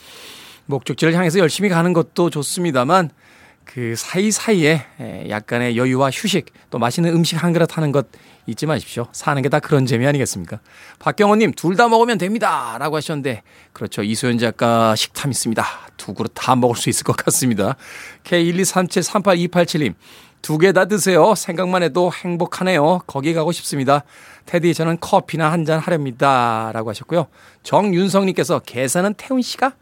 [0.67, 3.11] 목적지를 향해서 열심히 가는 것도 좋습니다만,
[3.65, 8.07] 그 사이사이에 에, 약간의 여유와 휴식, 또 맛있는 음식 한 그릇 하는 것
[8.47, 9.09] 잊지 마십시오.
[9.13, 10.61] 사는 게 다 그런 재미 아니겠습니까?
[10.99, 12.77] 박경호님, 둘 다 먹으면 됩니다.
[12.79, 14.03] 라고 하셨는데, 그렇죠.
[14.03, 15.65] 이소연 작가 식탐 있습니다.
[15.97, 17.77] 두 그릇 다 먹을 수 있을 것 같습니다.
[18.25, 19.95] K123738287님,
[20.43, 21.35] 두 개 다 드세요.
[21.35, 23.01] 생각만 해도 행복하네요.
[23.07, 24.03] 거기 가고 싶습니다.
[24.47, 26.71] 테디, 저는 커피나 한 잔 하렵니다.
[26.75, 27.27] 라고 하셨고요.
[27.63, 29.73] 정윤성님께서 계산은 태훈 씨가?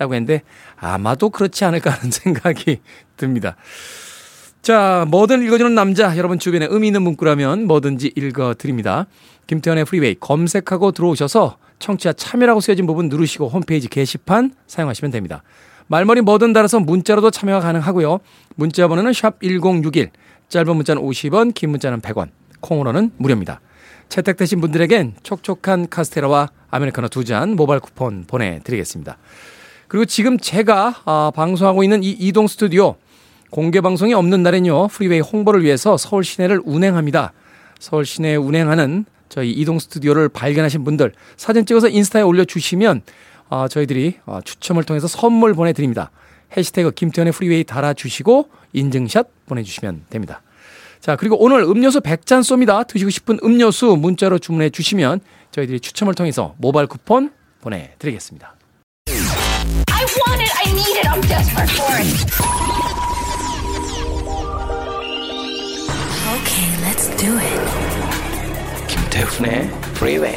[0.00, 0.42] 라고 했는데,
[0.76, 2.80] 아마도 그렇지 않을까 하는 생각이
[3.18, 3.54] 듭니다.
[4.62, 6.16] 자, 뭐든 읽어주는 남자.
[6.16, 9.06] 여러분 주변에 의미 있는 문구라면 뭐든지 읽어드립니다.
[9.46, 15.42] 김태훈의 프리웨이 검색하고 들어오셔서 청취자 참여라고 쓰여진 부분 누르시고 홈페이지 게시판 사용하시면 됩니다.
[15.88, 18.20] 말머리 뭐든 달아서 문자로도 참여가 가능하고요.
[18.54, 20.10] 문자 번호는 샵 1061,
[20.48, 22.28] 짧은 문자는 50원, 긴 문자는 100원,
[22.60, 23.60] 콩으로는 무료입니다.
[24.08, 29.16] 채택되신 분들에겐 촉촉한 카스테라와 아메리카노 두 잔 모바일 쿠폰 보내드리겠습니다.
[29.90, 32.94] 그리고 지금 제가 아, 방송하고 있는 이 이동 스튜디오
[33.50, 37.32] 공개 방송이 없는 날엔요 프리웨이 홍보를 위해서 서울 시내를 운행합니다.
[37.80, 43.02] 서울 시내에 운행하는 저희 이동 스튜디오를 발견하신 분들 사진 찍어서 인스타에 올려주시면
[43.48, 46.12] 아, 저희들이 아, 추첨을 통해서 선물 보내드립니다.
[46.56, 50.40] 해시태그 김태훈의 프리웨이 달아주시고 인증샷 보내주시면 됩니다.
[51.00, 52.86] 자 그리고 오늘 음료수 100잔 쏩니다.
[52.86, 55.18] 드시고 싶은 음료수 문자로 주문해 주시면
[55.50, 58.59] 저희들이 추첨을 통해서 모바일 쿠폰 보내드리겠습니다.
[60.10, 60.50] I want it.
[60.58, 61.06] I need it.
[61.06, 62.10] I'm desperate for it.
[66.34, 67.60] Okay, let's do it.
[68.88, 70.36] 김태훈의 Freeway.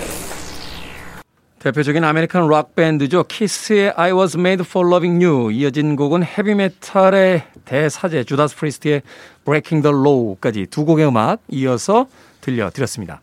[1.57, 3.23] 대표적인 아메리칸 락 밴드죠.
[3.23, 5.51] 키스의 I Was Made for Loving You.
[5.51, 9.01] 이어진 곡은 헤비메탈의 대사제 주다스 프리스트의
[9.43, 12.05] Breaking the Law까지 두 곡의 음악 이어서
[12.41, 13.21] 들려드렸습니다.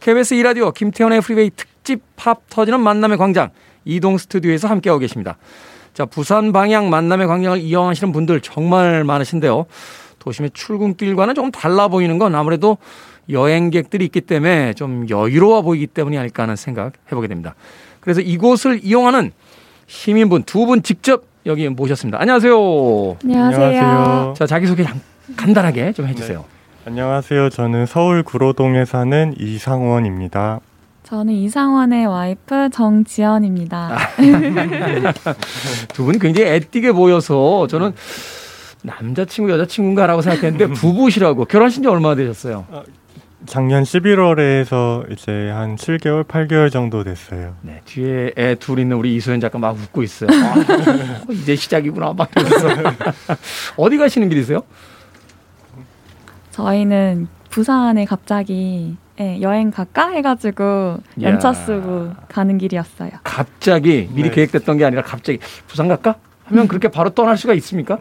[0.00, 3.50] KBS 2라디오 김태훈의 프리웨이 특집 팝 터지는 만남의 광장
[3.84, 5.36] 이동 스튜디오에서 함께하고 계십니다.
[5.94, 9.66] 자, 부산 방향 만남의 광장을 이용하시는 분들 정말 많으신데요.
[10.18, 12.78] 도심의 출근길과는 조금 달라 보이는 건 아무래도
[13.30, 17.54] 여행객들이 있기 때문에 좀 여유로워 보이기 때문이 아닐까 하는 생각 해보게 됩니다.
[18.00, 19.30] 그래서 이곳을 이용하는
[19.86, 22.20] 시민분 두 분 직접 여기 모셨습니다.
[22.20, 23.16] 안녕하세요.
[23.22, 24.34] 안녕하세요.
[24.36, 25.00] 자, 자기소개 간-
[25.36, 26.44] 간단하게 좀 해주세요.
[26.86, 27.50] 안녕하세요.
[27.50, 30.60] 저는 서울 구로동에 사는 이상원입니다.
[31.04, 33.96] 저는 이상원의 와이프 정지연입니다.
[35.92, 37.92] 두 분이 굉장히 애띠게 보여서 저는
[38.82, 42.66] 남자친구, 여자친구인가라고 생각했는데 부부시라고 결혼하신 지 얼마나 되셨어요?
[43.46, 47.54] 작년 11월에 해서 이제 한 7개월, 8개월 정도 됐어요.
[47.60, 50.30] 네, 뒤에 애 둘 있는 우리 이소연 작가 막 웃고 있어요.
[50.32, 50.54] 아,
[51.30, 52.14] 이제 시작이구나.
[52.14, 52.68] 막 이러면서.
[53.76, 54.60] 어디 가시는 길이세요?
[56.52, 60.98] 저희는 부산에 갑자기 예, 여행 갈까 해가지고.
[61.22, 63.10] 연차 쓰고 가는 길이었어요.
[63.22, 64.34] 갑자기 미리 네.
[64.34, 66.16] 계획됐던 게 아니라 갑자기 부산 갈까?
[66.46, 67.98] 하면 그렇게 바로 떠날 수가 있습니까?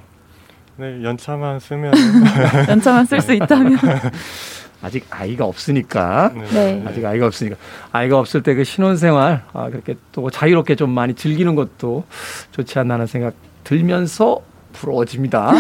[0.78, 1.94] 네, 연차만 쓰면
[2.68, 3.78] 연차만 쓸 수 있다면.
[4.82, 6.34] 아직 아이가 없으니까.
[6.52, 6.84] 네.
[6.86, 7.56] 아직 아이가 없으니까
[7.94, 12.04] 아이가 없을 때 그 신혼생활 아, 그렇게 또 자유롭게 좀 많이 즐기는 것도
[12.52, 14.42] 좋지 않나 하는 생각 들면서
[14.74, 15.52] 부러워집니다.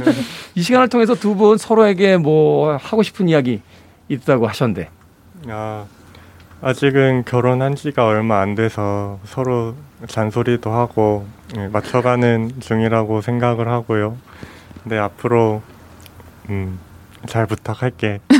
[0.56, 3.60] 이 시간을 통해서 두 분 서로에게 뭐 하고 싶은 이야기
[4.08, 4.88] 있다고 하셨는데
[5.48, 5.84] 아,
[6.62, 9.74] 아직은 결혼한 지가 얼마 안 돼서 서로
[10.06, 14.16] 잔소리도 하고 예, 맞춰가는 중이라고 생각을 하고요.
[14.82, 15.62] 근데 앞으로
[16.48, 16.78] 음,
[17.26, 18.20] 잘 부탁할게.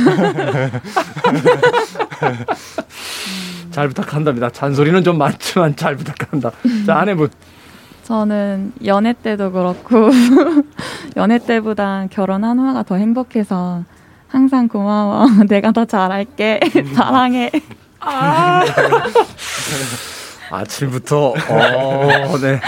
[3.71, 4.49] 잘 부탁한답니다.
[4.49, 6.51] 잔소리는 좀 많지만 잘 부탁한다.
[6.85, 7.29] 자 아내분
[8.03, 10.09] 저는 연애 때도 그렇고
[11.17, 13.83] 연애 때보다 결혼한 후가 더 행복해서
[14.27, 15.27] 항상 고마워.
[15.47, 16.59] 내가 더 잘할게.
[16.93, 17.51] 사랑해.
[20.51, 22.59] 아침부터 어, 네.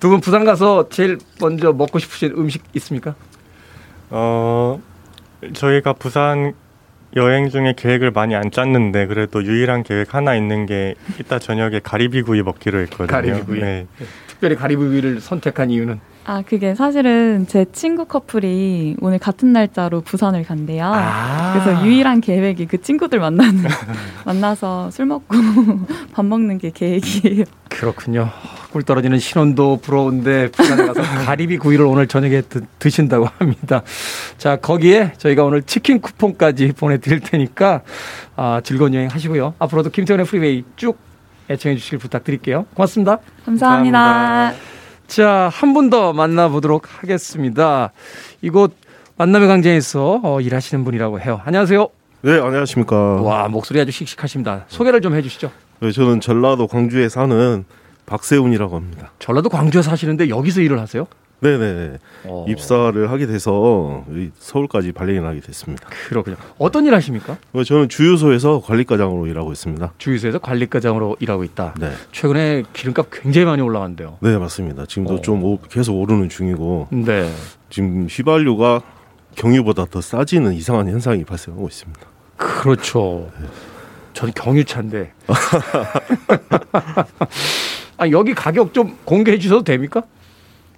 [0.00, 3.14] 두 분 부산 가서 제일 먼저 먹고 싶으신 음식 있습니까?
[4.10, 4.80] 어,
[5.54, 6.52] 저희가 부산
[7.14, 12.42] 여행 중에 계획을 많이 안 짰는데 그래도 유일한 계획 하나 있는 게 이따 저녁에 가리비구이
[12.42, 13.06] 먹기로 했거든요.
[13.06, 13.60] 가리비구이.
[13.60, 13.86] 네.
[14.26, 20.84] 특별히 가리비를 선택한 이유는 아, 그게 사실은 제 친구 커플이 오늘 같은 날짜로 부산을 간대요.
[20.84, 21.52] 아.
[21.52, 23.62] 그래서 유일한 계획이 그 친구들 만나는
[24.26, 25.36] 만나서 술 먹고
[26.12, 27.44] 밥 먹는 게 계획이에요.
[27.68, 28.28] 그렇군요.
[28.72, 33.82] 꿀 떨어지는 신혼도 부러운데 부산에 가서 가리비 구이를 오늘 저녁에 드, 신다고 합니다.
[34.36, 37.82] 자 거기에 저희가 오늘 치킨 쿠폰까지 보내드릴 테니까
[38.34, 39.54] 아, 즐거운 여행 하시고요.
[39.60, 40.98] 앞으로도 김태훈의 프리웨이 쭉
[41.48, 42.66] 애청해 주시길 부탁드릴게요.
[42.74, 43.18] 고맙습니다.
[43.44, 43.98] 감사합니다.
[44.00, 44.76] 감사합니다.
[45.06, 47.92] 자, 한 분 더 만나보도록 하겠습니다.
[48.42, 48.74] 이곳
[49.16, 51.40] 만남의 광장에서 어, 일하시는 분이라고 해요.
[51.44, 51.88] 안녕하세요.
[52.22, 52.96] 네, 안녕하십니까.
[53.22, 54.64] 와, 목소리 아주 씩씩하십니다.
[54.68, 55.50] 소개를 좀 해주시죠.
[55.80, 57.64] 네, 저는 전라도 광주에 사는
[58.06, 59.12] 박세훈이라고 합니다.
[59.18, 61.06] 전라도 광주에 사시는데 여기서 일을 하세요?
[61.40, 61.98] 네네.
[62.24, 65.88] 어, 입사를 하게 돼서 이 서울까지 발령을 하게 됐습니다.
[66.08, 66.36] 그렇군요.
[66.58, 67.36] 어떤 일 하십니까?
[67.52, 69.92] 어, 저는 주유소에서 관리과장으로 일하고 있습니다.
[69.98, 71.74] 주유소에서 관리과장으로 일하고 있다.
[71.78, 71.92] 네.
[72.12, 74.18] 최근에 기름값 굉장히 많이 올라간대요.
[74.20, 74.86] 네, 맞습니다.
[74.86, 75.20] 지금도 어.
[75.20, 77.30] 좀 오- 계속 오르는 중이고 네.
[77.68, 78.80] 지금 휘발유가
[79.34, 82.00] 경유보다 더 싸지는 이상한 현상이 발생하고 있습니다.
[82.36, 83.28] 그렇죠.
[84.14, 85.12] 전 경유차인데.
[87.98, 90.02] 아, 여기 가격 좀 공개해 주셔도 됩니까?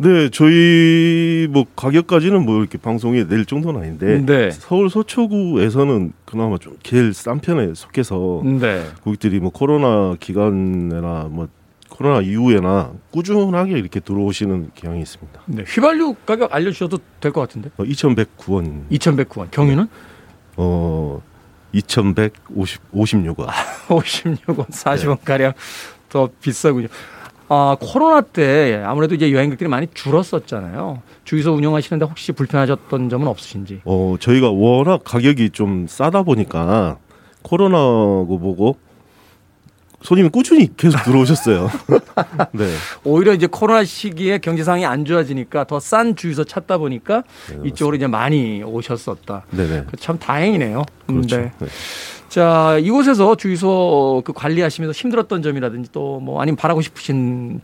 [0.01, 4.51] 네, 저희 뭐 가격까지는 뭐 이렇게 방송에 낼 정도는 아닌데 네.
[4.53, 8.87] 서울 서초구에서는 그나마 좀 제일 싼 편에 속해서 네.
[9.03, 11.49] 고객들이 뭐 코로나 기간이나 뭐
[11.89, 15.41] 코로나 이후에나 꾸준하게 이렇게 들어오시는 경향이 있습니다.
[15.47, 15.65] 네.
[15.67, 17.71] 휘발유 가격 알려주셔도 될 것 같은데.
[17.77, 18.89] 어, 2,109원.
[18.91, 19.51] 2,109원.
[19.51, 19.89] 경유는?
[20.59, 21.21] 어,
[21.73, 23.49] 2,150 56원.
[23.89, 25.53] 56원, 40원 가량
[26.09, 26.87] 더 비싸군요.
[27.51, 31.01] 아, 코로나 때 아무래도 이제 여행객들이 많이 줄었었잖아요.
[31.25, 33.81] 주유소 운영하시는데 혹시 불편하셨던 점은 없으신지?
[33.85, 36.99] 어, 저희가 워낙 가격이 좀 싸다 보니까
[37.43, 38.77] 코로나고 보고
[40.03, 41.69] 손님이 꾸준히 계속 들어오셨어요.
[42.53, 42.69] 네.
[43.03, 47.25] 오히려 이제 코로나 시기에 경제 상황이 안 좋아지니까 더 싼 주유소 찾다 보니까
[47.65, 49.45] 이쪽으로 이제 많이 오셨었다.
[49.51, 49.87] 네네.
[49.99, 50.85] 참 다행이네요.
[51.07, 51.37] 그렇죠.
[51.39, 51.51] 네.
[52.29, 52.35] 네.
[52.35, 57.61] 자, 이곳에서 주유소 그 관리하시면서 힘들었던 점이라든지 또 뭐 아니면 바라고 싶으신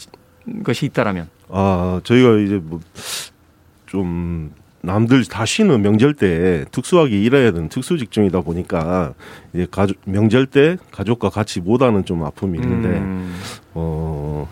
[0.63, 1.29] 것이 있다라면.
[1.49, 2.81] 아, 저희가 이제 뭐
[3.87, 4.51] 좀
[4.81, 9.15] 남들 다 쉬는 명절 때 특수하게 일해야 되는 특수 직종이다 보니까
[9.53, 13.35] 이제 가족 명절 때 가족과 같이 못하는 좀 아픔이 있는데 음.
[13.73, 14.49] 어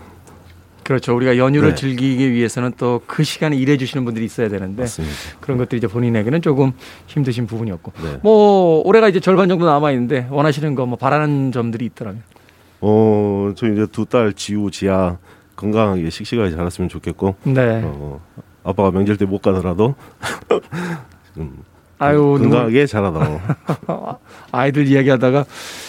[0.84, 1.14] 그렇죠.
[1.16, 1.74] 우리가 연휴를 네.
[1.74, 5.14] 즐기기 위해서는 또 그 시간에 일해 주시는 분들이 있어야 되는데 맞습니다.
[5.40, 6.72] 그런 것들이 이제 본인에게는 조금
[7.06, 7.92] 힘드신 부분이었고.
[8.02, 8.18] 네.
[8.22, 12.22] 뭐 올해가 이제 절반 정도 남아 있는데 원하시는 거 뭐 바라는 점들이 있더라면.
[12.80, 15.18] 어, 저 이제 두 딸 지우 지아
[15.56, 17.80] 건강하게 씩씩하게 자랐으면 좋겠고 네.
[17.84, 18.20] 어,
[18.64, 19.94] 아빠가 명절 때 못 가더라도
[21.36, 21.62] 좀
[21.98, 23.40] 아유, 건강하게 자라다오.
[24.50, 25.44] 아이들 이야기하다가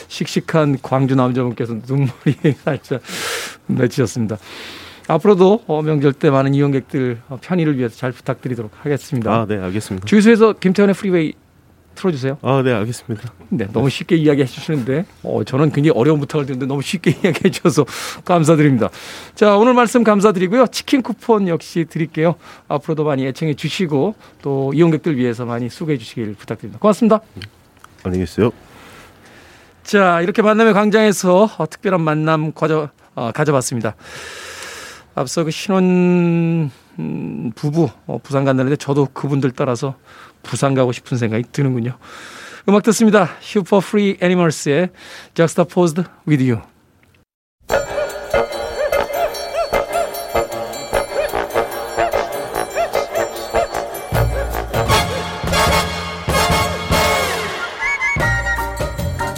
[0.08, 3.02] 씩씩한 광주 남자분께서 눈물이 살짝
[3.66, 4.38] 맺히셨습니다.
[5.08, 9.32] 앞으로도 어, 명절 때 많은 이용객들 어, 편의를 위해서 잘 부탁드리도록 하겠습니다.
[9.32, 10.06] 아, 네, 알겠습니다.
[10.06, 11.34] 주유소에서 김태현의 프리웨이
[11.96, 12.38] 틀어주세요.
[12.42, 13.32] 아, 네, 알겠습니다.
[13.50, 17.86] 네, 너무 쉽게 이야기해 주시는데 어, 저는 굉장히 어려운 부탁을 드렸는데 너무 쉽게 이야기해 주셔서
[18.26, 18.90] 감사드립니다.
[19.36, 20.68] 자, 오늘 말씀 감사드리고요.
[20.68, 22.36] 치킨 쿠폰 역시 드릴게요.
[22.68, 26.80] 앞으로도 많이 애청해 주시고 또 이용객들 위해서 많이 수고해 주시길 부탁드립니다.
[26.80, 27.20] 고맙습니다.
[28.04, 28.52] 안녕히 계세요.
[29.84, 33.96] 자, 이렇게 만남의 광장에서 어, 특별한 만남 가져, 어, 가져봤습니다.
[35.16, 39.96] 앞서 그 신혼 음, 부부 어, 부산 간다는데 저도 그분들 따라서
[40.42, 41.98] 부산 가고 싶은 생각이 드는군요.
[42.68, 43.30] 음악 듣습니다.
[43.42, 44.90] 슈퍼 퍼리 애니멀스의
[45.34, 46.62] Juxtaposed with You.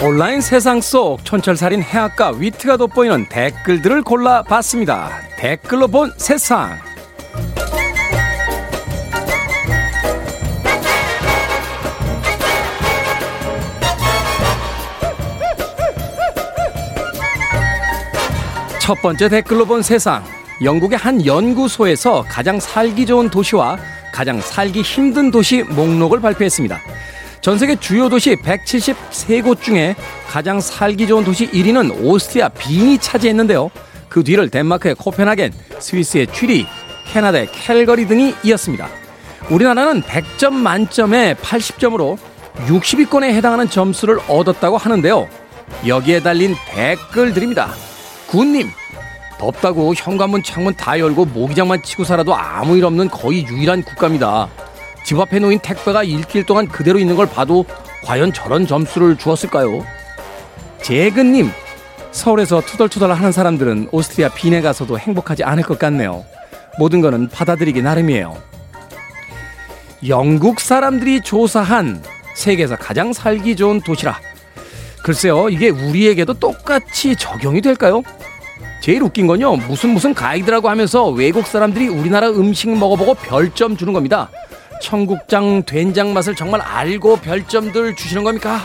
[0.03, 5.34] 온라인 세상 속 촌철살인 해악과 위트가 돋보이는 댓글들을 골라봤습니다.
[5.45, 6.75] 댓글로 본 세상.
[18.79, 20.23] 첫 번째 댓글로 본 세상.
[20.63, 23.77] 영국의 한 연구소에서 가장 살기 좋은 도시와
[24.11, 26.81] 가장 살기 힘든 도시 목록을 발표했습니다.
[27.41, 29.95] 전 세계 주요 도시 173곳 중에
[30.27, 33.69] 가장 살기 좋은 도시 1위는 오스트리아 빈이 차지했는데요.
[34.15, 36.65] 그 뒤를 덴마크의 코펜하겐, 스위스의 취리,
[37.11, 38.87] 캐나다의 캘거리 등이 이었습니다.
[39.49, 42.17] 우리나라는 100점 만점에 80점으로
[42.65, 45.27] 60위권에 해당하는 점수를 얻었다고 하는데요.
[45.85, 47.73] 여기에 달린 댓글들입니다.
[48.27, 48.69] 군님,
[49.37, 54.47] 덥다고 현관문 창문 다 열고 모기장만 치고 살아도 아무 일 없는 거의 유일한 국가입니다.
[55.03, 57.65] 집 앞에 놓인 택배가 일주일 동안 그대로 있는 걸 봐도
[58.05, 59.85] 과연 저런 점수를 주었을까요?
[60.81, 61.51] 재근님,
[62.15, 66.25] 서울에서 투덜투덜 하는 사람들은 오스트리아 빈에 가서도 행복하지 않을 것 같네요.
[66.79, 68.37] 모든 거는 받아들이기 나름이에요.
[70.07, 72.01] 영국 사람들이 조사한
[72.35, 74.19] 세계에서 가장 살기 좋은 도시라.
[75.03, 78.01] 글쎄요, 이게 우리에게도 똑같이 적용이 될까요?
[78.81, 84.29] 제일 웃긴 건요, 무슨 무슨 가이드라고 하면서 외국 사람들이 우리나라 음식 먹어보고 별점 주는 겁니다.
[84.81, 88.61] 청국장, 된장 맛을 정말 알고 별점들 주시는 겁니까?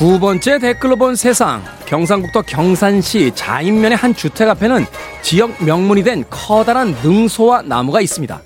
[0.00, 1.62] 두 번째 댓글로 본 세상.
[1.84, 4.86] 경상북도 경산시 자인면의 한 주택 앞에는
[5.20, 8.40] 지역 명문이 된 커다란 능소와 나무가 있습니다.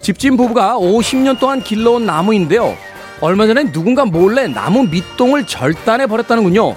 [0.00, 2.76] 집주인 부부가 50년 동안 길러온 나무인데요.
[3.20, 6.76] 얼마 전에 누군가 몰래 나무 밑동을 절단해 버렸다는군요.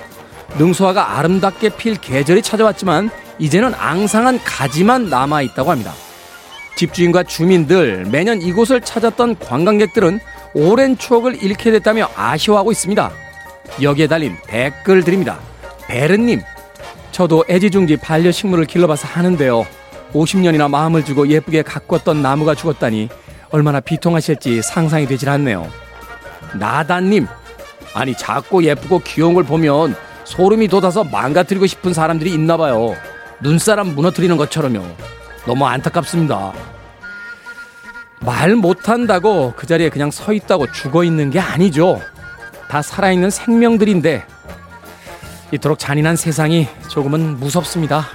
[0.57, 5.93] 능소화가 아름답게 필 계절이 찾아왔지만 이제는 앙상한 가지만 남아 있다고 합니다.
[6.75, 10.19] 집주인과 주민들 매년 이곳을 찾았던 관광객들은
[10.55, 13.26] 오랜 추억을 잃게 됐다며 아쉬워하고 있습니다.
[13.81, 15.39] 여기에 달린 댓글들입니다.
[15.87, 16.41] 베르님,
[17.11, 19.65] 저도 애지중지 반려식물을 길러봐서 하는데요.
[20.13, 23.09] 50년이나 마음을 주고 예쁘게 가꿨던 나무가 죽었다니
[23.49, 25.67] 얼마나 비통하실지 상상이 되질 않네요.
[26.53, 27.27] 나다님,
[27.93, 29.95] 아니 작고 예쁘고 귀여운 걸 보면
[30.25, 32.95] 소름이 돋아서 망가뜨리고 싶은 사람들이 있나 봐요.
[33.41, 34.83] 눈사람 무너뜨리는 것처럼요.
[35.45, 36.53] 너무 안타깝습니다.
[38.19, 42.01] 말 못한다고 그 자리에 그냥 서 있다고 죽어 있는 게 아니죠.
[42.69, 44.25] 다 살아있는 생명들인데
[45.53, 48.05] 이토록 잔인한 세상이 조금은 무섭습니다.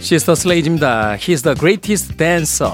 [0.00, 1.16] 시스터 슬레이즈입니다.
[1.16, 2.72] He's the greatest dancer.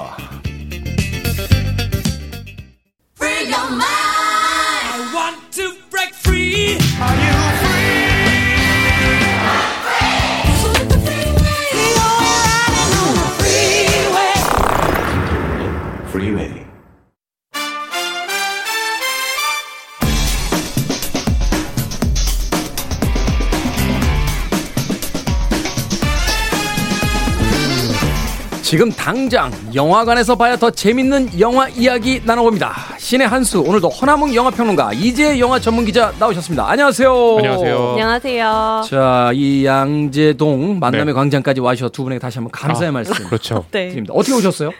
[28.68, 32.74] 지금 당장 영화관에서 봐야 더 재밌는 영화 이야기 나눠봅니다.
[32.98, 36.68] 신의 한수 오늘도 허남웅 영화평론가 이재 영화 전문 기자 나오셨습니다.
[36.68, 37.36] 안녕하세요.
[37.38, 37.88] 안녕하세요.
[37.92, 38.82] 안녕하세요.
[38.86, 41.12] 자, 이 양재동 만남의 네.
[41.14, 43.64] 광장까지 와주셔서 두 분에게 다시 한번 감사의 아, 말씀 그렇죠.
[43.70, 43.88] 네.
[43.88, 44.12] 드립니다.
[44.14, 44.70] 어떻게 오셨어요?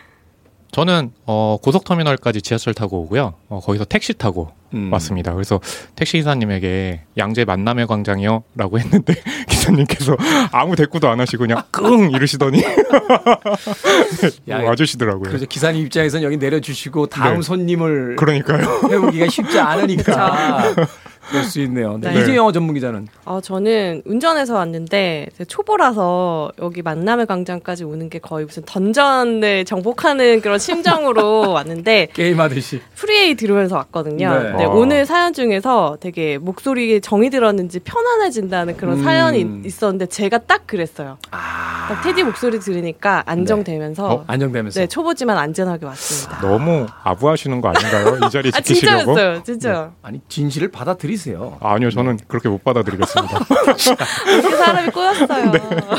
[0.70, 3.34] 저는 어, 고속터미널까지 지하철 타고 오고요.
[3.48, 4.92] 어, 거기서 택시 타고 음.
[4.92, 5.32] 왔습니다.
[5.32, 5.60] 그래서
[5.96, 9.14] 택시 기사님에게 양재 만남의 광장이요라고 했는데
[9.48, 10.16] 기사님께서
[10.52, 12.62] 아무 대꾸도 안 하시고 그냥 끙 이러시더니
[14.50, 15.22] 야, 와주시더라고요.
[15.28, 17.42] 그래서 기사님 입장에서는 여기 내려주시고 다음 네.
[17.42, 18.90] 손님을 그러니까요.
[18.90, 20.74] 해오기가 쉽지 않으니까
[21.28, 21.98] 그럴 수 있네요.
[21.98, 22.12] 네.
[22.12, 22.20] 네.
[22.22, 28.62] 이재 영화 전문기자는 어, 저는 운전해서 왔는데 초보라서 여기 만남의 광장까지 오는 게 거의 무슨
[28.64, 34.30] dungeon을 정복하는 그런 심정으로 왔는데 게임하듯이 프리웨이 들으면서 왔거든요.
[34.42, 34.52] 네.
[34.56, 34.74] 네, 와.
[34.74, 39.04] 오늘 사연 중에서 되게 목소리에 정이 들었는지 편안해진다는 그런 음.
[39.04, 41.18] 사연이 있었는데 제가 딱 그랬어요.
[41.30, 44.24] 딱 테디 목소리 들으니까 안정되면서 어?
[44.26, 46.40] 안정되면서 네, 초보지만 안전하게 왔습니다.
[46.40, 48.18] 너무 아부하시는 거 아닌가요?
[48.26, 49.14] 이 자리 아 지키시려고?
[49.14, 49.92] 진짜였어요, 진짜.
[50.02, 51.58] 아니 진실을 받아들이 세요.
[51.60, 53.38] 아, 아니요, 저는 그렇게 못 받아들이겠습니다.
[54.28, 55.52] 이렇게 사람이 꼬였어요.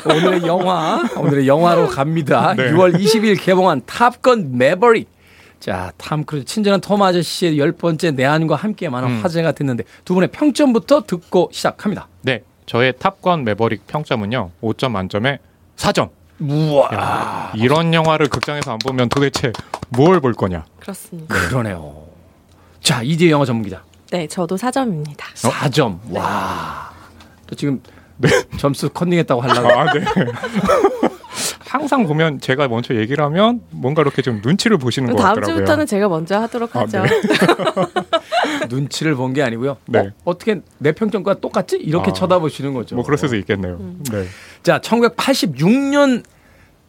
[0.05, 2.53] 오늘의 영화, 오늘의 영화로 갑니다.
[2.57, 2.71] 네.
[2.71, 5.07] 6월 20일 개봉한 탑건 매버릭.
[5.59, 9.19] 자, 탐 크루즈 친절한 톰 아저씨의 열 번째 내한과 함께 많은 음.
[9.21, 12.07] 화제가 됐는데 두 분의 평점부터 듣고 시작합니다.
[12.21, 15.39] 네, 저의 탑건 매버릭 평점은요, 5점 만점에
[15.75, 16.09] 4점.
[16.39, 19.51] 우와, 야, 이런 영화를 극장에서 안 보면 도대체
[19.89, 20.63] 뭘 볼 거냐?
[20.79, 21.35] 그렇습니다.
[21.35, 22.03] 그러네요.
[22.81, 23.83] 자, 이제 영화 전문 기자.
[24.11, 25.19] 네, 저도 4점입니다.
[25.35, 25.99] 4점.
[26.11, 26.91] 와.
[27.47, 27.81] 또 지금
[28.57, 29.67] 점수 컨닝했다고 하려고.
[29.67, 29.73] 네.
[29.73, 30.03] 아, 네.
[31.67, 35.55] 항상 보면 제가 먼저 얘기를 하면 뭔가 이렇게 좀 눈치를 보시는 것 다음 같더라고요.
[35.57, 37.03] 주부터는 제가 먼저 하도록 아, 하죠.
[37.03, 37.09] 네.
[38.69, 39.77] 눈치를 본 게 아니고요.
[39.85, 40.09] 네.
[40.25, 41.77] 어, 떻게내 평점과 똑같지?
[41.77, 42.95] 이렇게 아, 쳐다보시는 거죠.
[42.95, 43.75] 뭐 그럴 수도 있겠네요.
[43.79, 44.03] 음.
[44.11, 44.25] 네.
[44.63, 46.23] 자, 1986년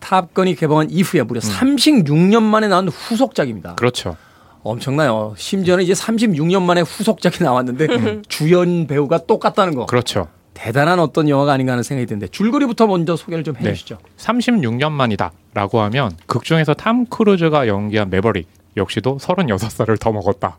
[0.01, 3.75] 탑건이 개봉한 이후에 무려 36년 만에 나온 후속작입니다.
[3.75, 4.17] 그렇죠.
[4.63, 5.35] 엄청나요.
[5.37, 9.87] 심지어는 이제 36년 만에 후속작이 나왔는데 주연 배우가 똑같다는 거.
[9.87, 10.29] 그렇죠.
[10.55, 13.71] 대단한 어떤 영화가 아닌가 하는 생각이 드는데 줄거리부터 먼저 소개를 좀 네.
[13.71, 13.99] 해주시죠.
[14.19, 18.47] 36년 만이다라고 하면 극 중에서 탐 크루즈가 연기한 매버릭
[18.77, 20.59] 역시도 36살을 더 먹었다.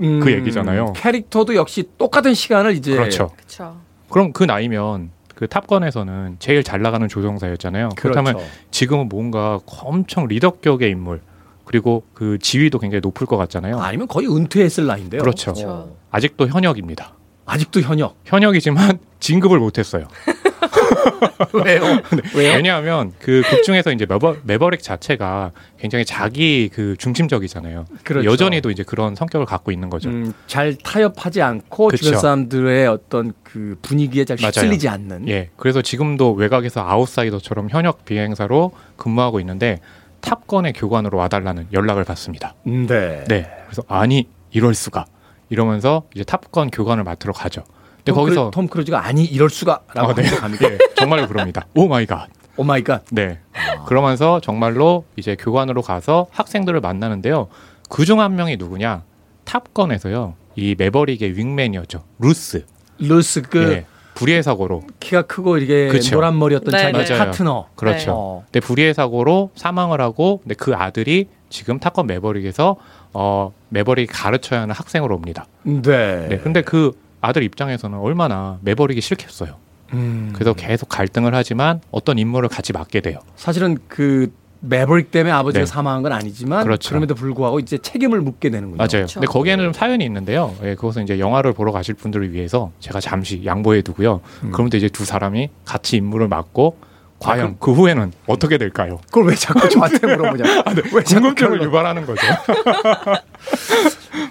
[0.00, 0.94] 음, 그 얘기잖아요.
[0.94, 3.30] 캐릭터도 역시 똑같은 시간을 이제 그렇죠.
[3.36, 3.76] 그렇죠.
[4.08, 7.90] 그럼 그 나이면 그 탑건에서는 제일 잘 나가는 조종사였잖아요.
[7.96, 8.50] 그렇다면 그렇죠.
[8.70, 11.20] 지금은 뭔가 엄청 리더격의 인물
[11.64, 13.78] 그리고 그 지위도 굉장히 높을 것 같잖아요.
[13.80, 15.20] 아니면 거의 은퇴했을 나이인데요.
[15.20, 15.52] 그렇죠.
[15.52, 15.96] 그렇죠.
[16.10, 17.14] 아직도 현역입니다.
[17.46, 18.16] 아직도 현역.
[18.24, 20.06] 현역이지만 진급을 못했어요.
[21.52, 21.82] 왜요?
[22.34, 22.54] 왜요?
[22.54, 27.86] 왜냐하면 그 극 중에서 이제 매버, 매버릭 자체가 굉장히 자기 그 중심적이잖아요.
[28.04, 28.30] 그렇죠.
[28.30, 30.08] 여전히도 이제 그런 성격을 갖고 있는 거죠.
[30.08, 32.04] 음, 잘 타협하지 않고 그쵸.
[32.04, 34.48] 주변 사람들의 어떤 그 분위기에 잘 맞아요.
[34.52, 35.28] 휩쓸리지 않는.
[35.28, 39.80] 예, 그래서 지금도 외곽에서 아웃사이더처럼 현역 비행사로 근무하고 있는데
[40.22, 42.54] 탑건의 교관으로 와달라는 연락을 받습니다.
[42.66, 43.24] 음, 네.
[43.28, 45.04] 네, 그래서 아니 이럴 수가
[45.50, 47.62] 이러면서 이제 탑건 교관을 맡으러 가죠.
[47.98, 50.26] 근데 톰, 거기서 크루, 톰 크루즈가 아니 이럴 수가라고 아, 네.
[50.28, 50.70] 합니다.
[50.70, 51.66] 예, 정말로 그럽니다.
[51.74, 52.28] Oh my god.
[52.56, 53.04] Oh my god.
[53.12, 53.40] 네.
[53.86, 57.48] 그러면서 정말로 이제 교관으로 가서 학생들을 만나는데요.
[57.88, 59.02] 그 중 한 명이 누구냐?
[59.44, 60.34] 탑건에서요.
[60.56, 62.04] 이 매버릭의 wingman이었죠.
[62.18, 62.64] 구스.
[62.98, 63.86] 구스 그 예.
[64.14, 64.82] 불의의 사고로.
[65.00, 66.16] 키가 크고 이게 그쵸.
[66.16, 67.18] 노란 머리였던 네, 자기 네.
[67.18, 67.66] 파트너.
[67.74, 68.12] 그렇죠.
[68.12, 68.44] 어.
[68.46, 72.76] 근데 불의의 사고로 사망을 하고 근데 그 아들이 지금 탑건 매버릭에서
[73.14, 75.46] 어 매버릭이 가르쳐야 하는 학생으로 옵니다.
[75.62, 76.28] 네.
[76.28, 76.38] 네.
[76.38, 79.54] 근데 그 아들 입장에서는 얼마나 매버릭이 싫겠어요.
[79.92, 80.30] 음.
[80.34, 83.18] 그래서 계속 갈등을 하지만 어떤 임무를 같이 맡게 돼요.
[83.36, 84.32] 사실은 그
[84.64, 85.66] 매버릭 때문에 아버지가 네.
[85.66, 86.90] 사망한 건 아니지만 그렇죠.
[86.90, 88.76] 그럼에도 불구하고 이제 책임을 묻게 되는군요.
[88.76, 89.06] 맞아요.
[89.12, 90.54] 근데 거기에는 좀 사연이 있는데요.
[90.62, 94.20] 예, 그것은 이제 영화를 보러 가실 분들을 위해서 제가 잠시 양보해 두고요.
[94.52, 96.76] 그런데 이제 두 사람이 같이 임무를 맡고
[97.18, 99.00] 과연 그 후에는 어떻게 될까요?
[99.06, 100.44] 그걸 왜 자꾸 저한테 물어보냐?
[100.94, 102.20] 왜 자꾸 궁금증을 그걸- 유발하는 거죠.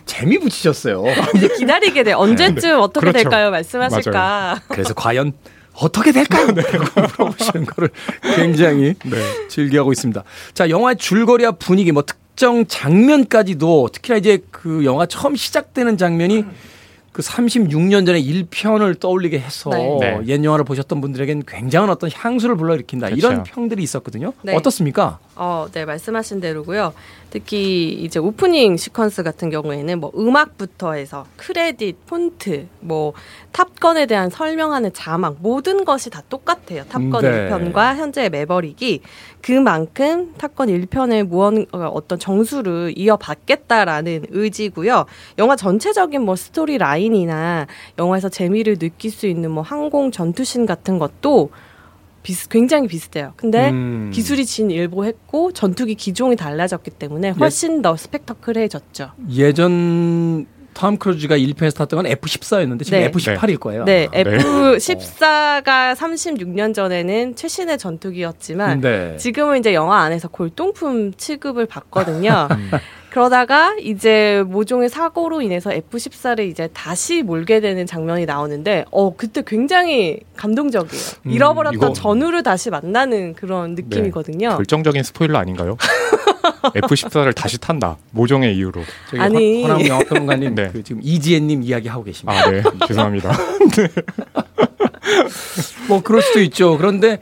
[0.06, 1.04] 재미 붙이셨어요.
[1.36, 2.14] 이제 기다리게 돼.
[2.14, 3.24] 언제쯤 어떻게 그렇죠.
[3.24, 3.52] 될까요?
[3.52, 4.62] 말씀하실까?
[4.70, 5.34] 그래서 과연
[5.74, 6.48] 어떻게 될까요?
[6.48, 7.90] 라고 물어보시는 거를
[8.36, 8.96] 굉장히
[9.50, 10.24] 즐겨하고 있습니다.
[10.54, 16.46] 자, 영화의 줄거리와 분위기, 뭐 특정 장면까지도 특히나 이제 그 영화 처음 시작되는 장면이
[17.12, 19.98] 그 36년 전에 1편을 떠올리게 해서 네.
[20.00, 20.20] 네.
[20.28, 23.10] 옛 영화를 보셨던 분들에겐 굉장한 어떤 향수를 불러일으킨다.
[23.10, 23.52] 이런 그렇죠.
[23.54, 24.32] 평들이 있었거든요.
[24.44, 24.56] 네.
[24.56, 25.20] 어떻습니까?
[25.44, 26.94] 어, 네, 말씀하신 대로고요.
[27.32, 33.14] 특히 이제 오프닝 시퀀스 같은 경우에는 뭐 음악부터 해서 크레딧, 폰트, 뭐
[33.52, 36.84] 탑건에 대한 설명하는 자막 모든 것이 다 똑같아요.
[36.88, 37.50] 탑건 네.
[37.50, 39.02] 1편과 현재의 매버릭이
[39.42, 45.08] 그만큼 탑건 1편의 무언 어, 어떤 정수를 이어받겠다라는 의지고요.
[45.40, 47.66] 영화 전체적인 뭐 스토리 라인이나
[47.98, 51.50] 영화에서 재미를 느낄 수 있는 뭐 항공 전투신 같은 것도
[52.24, 53.34] 비슷, 굉장히 비슷해요.
[53.36, 54.12] 근데 음.
[54.14, 59.12] 기술이 진일보했고 전투기 기종이 달라졌기 때문에 훨씬 더 스펙터클해졌죠.
[59.32, 63.12] 예전 톰 크루즈가 1편에서 탔던 건 F14였는데 지금 네.
[63.12, 63.84] F18일 거예요.
[63.84, 69.18] 네, F14가 36년 전에는 최신의 전투기였지만 네.
[69.18, 72.48] 지금은 이제 영화 안에서 골동품 취급을 받거든요.
[73.12, 80.22] 그러다가 이제 모종의 사고로 인해서 F14를 이제 다시 몰게 되는 장면이 나오는데 어 그때 굉장히
[80.38, 81.04] 감동적이에요.
[81.26, 84.56] 음, 잃어버렸던 이거- 전우를 다시 만나는 그런 느낌이거든요.
[84.56, 85.76] 결정적인 스포일러 아닌가요?
[86.74, 87.98] F14를 다시 탄다.
[88.12, 88.82] 모종의 이유로.
[89.10, 89.64] 저기 아니.
[89.64, 92.40] 허- 허남 영화평론가님 그 지금 이지혜님 이야기 하고 계십니다.
[92.40, 92.64] 아, 네.
[92.88, 93.32] 죄송합니다.
[95.90, 96.78] 뭐 그럴 수도 있죠.
[96.78, 97.20] 그런데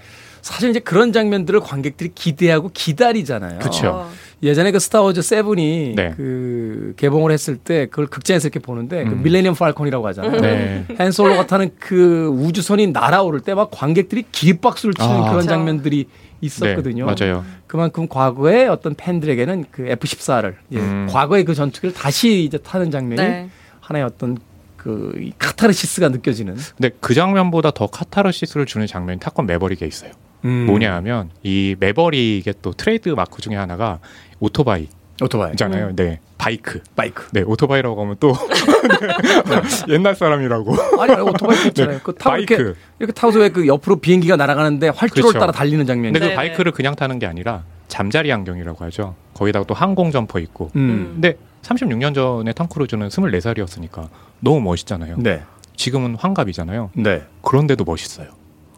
[0.50, 3.60] 사실 이제 그런 장면들을 관객들이 기대하고 기다리잖아요.
[3.60, 4.10] 그쵸.
[4.42, 6.14] 예전에 그 스타워즈 세븐이 네.
[6.18, 9.22] 그 개봉을 했을 때 그걸 극장에서 이렇게 보는데 그 음.
[9.24, 10.42] 밀레니엄 팔콘이라고 하잖아요.
[10.42, 10.86] 네.
[10.98, 15.24] 한 솔로가 타는 그 우주선이 날아오를 때 막 관객들이 기립박수를 치는 아.
[15.24, 15.50] 그런 그쵸.
[15.50, 16.08] 장면들이
[16.42, 17.06] 있었거든요.
[17.06, 17.44] 네, 맞아요.
[17.68, 21.08] 그만큼 과거에 어떤 팬들에게는 그 F14를 음.
[21.12, 23.50] 과거의 그 전투기를 다시 이제 타는 장면이 네.
[23.82, 24.38] 하나의 어떤
[24.78, 30.12] 그이 카타르시스가 느껴지는 근데 그 장면보다 더 카타르시스를 주는 장면이 탑건 매버릭에 있어요.
[30.46, 30.66] 음.
[30.68, 34.00] 뭐냐 하면 이 매버릭의 또 트레이드 마크 중에 하나가
[34.40, 34.88] 오토바이.
[35.22, 35.52] 오토바이.
[35.52, 35.88] 있잖아요.
[35.88, 35.96] 음.
[35.96, 36.20] 네.
[36.38, 36.82] 바이크.
[36.96, 37.28] 바이크.
[37.34, 39.62] 네, 오토바이라고 하면 또 네,
[39.94, 40.74] 옛날 사람이라고.
[41.02, 41.98] 아니, 아니 오토바이 있잖아요.
[41.98, 42.54] 네, 그 타고 바이크.
[42.54, 45.40] 이렇게 이렇게 타고서 왜 그 옆으로 비행기가 날아가는데 활주로를 그렇죠.
[45.40, 46.14] 따라 달리는 장면이.
[46.14, 49.16] 근데 그 바이크를 그냥 타는 게 아니라 잠자리 안경이라고 하죠.
[49.34, 50.70] 거기다가 또 항공 점퍼 있고.
[50.78, 51.12] 음.
[51.16, 54.08] 근데 36년 전에 톰 크루즈는 24살이었으니까
[54.40, 55.18] 너무 멋있잖아요.
[55.20, 55.44] 네.
[55.76, 56.92] 지금은 환갑이잖아요.
[56.94, 57.24] 네.
[57.42, 58.28] 그런데도 멋있어요.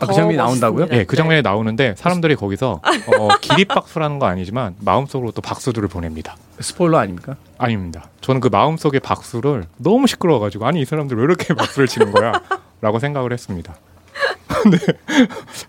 [0.02, 0.88] 아, 그 장면이 나온다고요?
[0.88, 2.82] 네, 그 장면이 나오는데 사람들이 거기서
[3.18, 6.36] 어, 기립박수라는 거 아니지만 마음속으로 또 박수들을 보냅니다.
[6.60, 7.36] 스포일러 아닙니까?
[7.58, 8.06] 아닙니다.
[8.22, 12.42] 저는 그 마음속의 박수를 너무 시끄러워가지고 아니 이 사람들 왜 이렇게 박수를 치는 거야?
[12.82, 13.76] 라고 생각을 했습니다.
[14.70, 14.78] 네.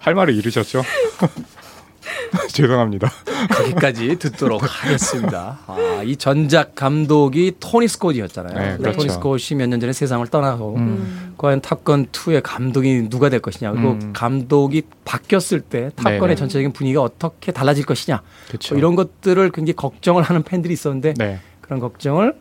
[0.01, 0.83] 할 말을 잃으셨죠?
[2.53, 3.11] 죄송합니다.
[3.51, 5.59] 거기까지 듣도록 하겠습니다.
[5.67, 8.59] 아, 이 전작 감독이 토니 스콧이었잖아요.
[8.73, 8.99] 네, 그렇죠.
[8.99, 11.35] 토니 스콧이 몇 년 전에 세상을 떠나고 음.
[11.39, 14.13] 과연 탑건 2의 감독이 누가 될 것이냐 그리고 음.
[14.13, 16.35] 감독이 바뀌었을 때 탑건의 네네.
[16.37, 18.23] 전체적인 분위기가 어떻게 달라질 것이냐.
[18.71, 21.41] 뭐 이런 것들을 굉장히 걱정을 하는 팬들이 있었는데 네.
[21.61, 22.35] 그런 걱정을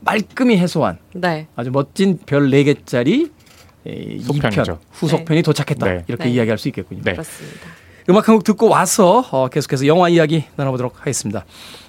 [0.00, 1.48] 말끔히 해소한 네.
[1.56, 3.30] 아주 멋진 별 4개짜리
[3.86, 4.78] 2편 속편이죠.
[4.92, 6.04] 후속편이 도착했다 네.
[6.08, 6.30] 이렇게 네.
[6.32, 7.02] 이야기할 수 있겠군요.
[7.02, 7.66] 그렇습니다.
[8.08, 11.44] 음악 한 곡 듣고 와서 어, 계속해서 영화 이야기 나눠보도록 하겠습니다.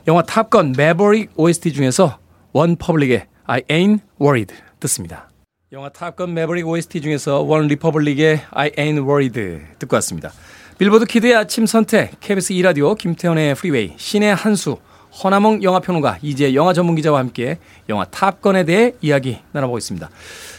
[0.08, 2.18] 영화 탑건 매버릭 OST 중에서
[2.54, 5.30] 원 리퍼블릭의 I Ain't Worried 듣습니다.
[5.72, 10.32] 영화 탑건 매버릭 OST 중에서 원 리퍼블릭의 I Ain't Worried 듣고 왔습니다.
[10.78, 14.78] 빌보드 키드의 아침 선택 KBS 2라디오 김태훈의 프리웨이 신의 한수
[15.24, 17.58] 허남웅 영화평론가 이제 영화 전문기자와 함께
[17.90, 20.10] 영화 탑건에 대해 이야기 나눠보고 있습니다.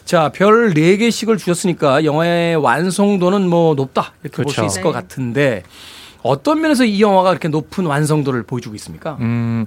[0.04, 4.66] 자, 별 4개씩을 주셨으니까 영화의 완성도는 뭐 높다 이렇게 볼수 그렇죠.
[4.66, 5.62] 있을 것 같은데
[6.22, 9.16] 어떤 면에서 이 영화가 그렇게 높은 완성도를 보여주고 있습니까?
[9.20, 9.64] 음,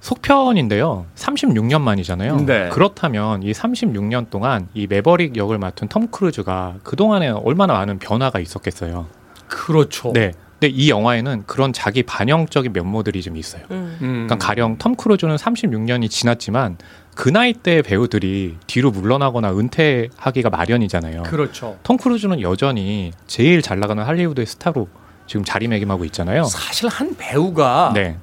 [0.00, 1.06] 속편인데요.
[1.16, 2.46] 36년 만이잖아요.
[2.46, 2.68] 네.
[2.70, 9.06] 그렇다면 이 36년 동안 이 매버릭 역을 맡은 톰 크루즈가 그동안에 얼마나 많은 변화가 있었겠어요.
[9.48, 10.12] 그렇죠.
[10.12, 10.32] 네.
[10.60, 13.62] 근데 이 영화에는 그런 자기 반영적인 면모들이 좀 있어요.
[13.70, 13.96] 음.
[14.00, 16.76] 그러니까 가령 톰 크루즈는 36년이 지났지만
[17.14, 21.22] 그 나이 때 배우들이 뒤로 물러나거나 은퇴하기가 마련이잖아요.
[21.22, 21.78] 그렇죠.
[21.82, 24.88] 톰 크루즈는 여전히 제일 잘 나가는 할리우드의 스타로
[25.26, 26.44] 지금 자리매김하고 있잖아요.
[26.44, 28.18] 사실 한 배우가 네.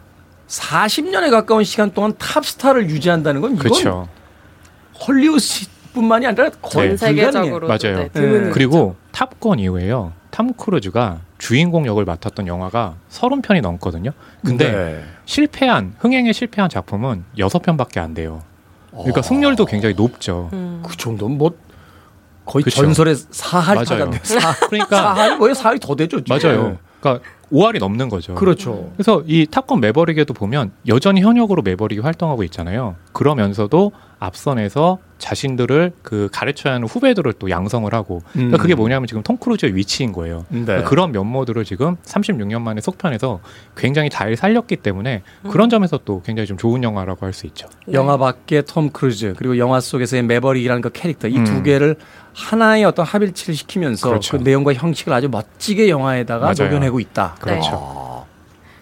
[0.48, 4.08] 40년에 가까운 시간 동안 탑스타를 유지한다는 건 이건 그렇죠.
[5.08, 8.10] 헐리우드뿐만이 아니라 거의 전 세계적으로 맞아요.
[8.14, 10.14] 네, 그리고 탑건 이후에요.
[10.30, 14.12] 탐 크루즈가 주인공 역을 맡았던 영화가 30편이 넘거든요.
[14.44, 15.04] 근데 네.
[15.26, 18.42] 실패한 흥행에 실패한 작품은 6편밖에 안 돼요.
[18.92, 20.50] 그러니까 승률도 굉장히 높죠.
[20.54, 20.82] 음.
[20.86, 21.52] 그 정도면 뭐
[22.46, 22.82] 거의 그쵸.
[22.82, 24.12] 전설의 사할이 맞아요.
[24.24, 25.54] 사, 그러니까 사할이 뭐예요?
[25.54, 26.24] 사할이 더 되죠.
[26.24, 26.38] 지금.
[26.38, 26.78] 맞아요.
[27.00, 28.36] 그러니까 5할이 넘는 거죠.
[28.36, 28.91] 그렇죠.
[28.95, 32.95] 그래서 이 탑건 매버릭에도 보면 여전히 현역으로 매버릭이 활동하고 있잖아요.
[33.14, 38.60] 그러면서도 앞선에서 자신들을 그 가르쳐야 하는 후배들을 또 양성을 하고 그러니까 음.
[38.60, 40.45] 그게 뭐냐면 지금 톰 크루즈의 위치인 거예요.
[40.50, 40.64] 네.
[40.66, 43.39] 그러니까 그런 면모들을 지금 36년 만에 속편에서
[43.76, 47.68] 굉장히 잘 살렸기 때문에 그런 점에서 또 굉장히 좀 좋은 영화라고 할 수 있죠.
[47.93, 51.64] 영화 밖에 톰 크루즈 그리고 영화 속에서의 매버릭이라는 그 캐릭터 이두 음.
[51.64, 51.95] 개를
[52.34, 54.38] 하나의 어떤 합일치를 시키면서 그렇죠.
[54.38, 56.54] 그 내용과 형식을 아주 멋지게 영화에다가.
[56.54, 57.36] 녹여내고 있다.
[57.40, 57.70] 그렇죠.
[57.74, 58.26] 아.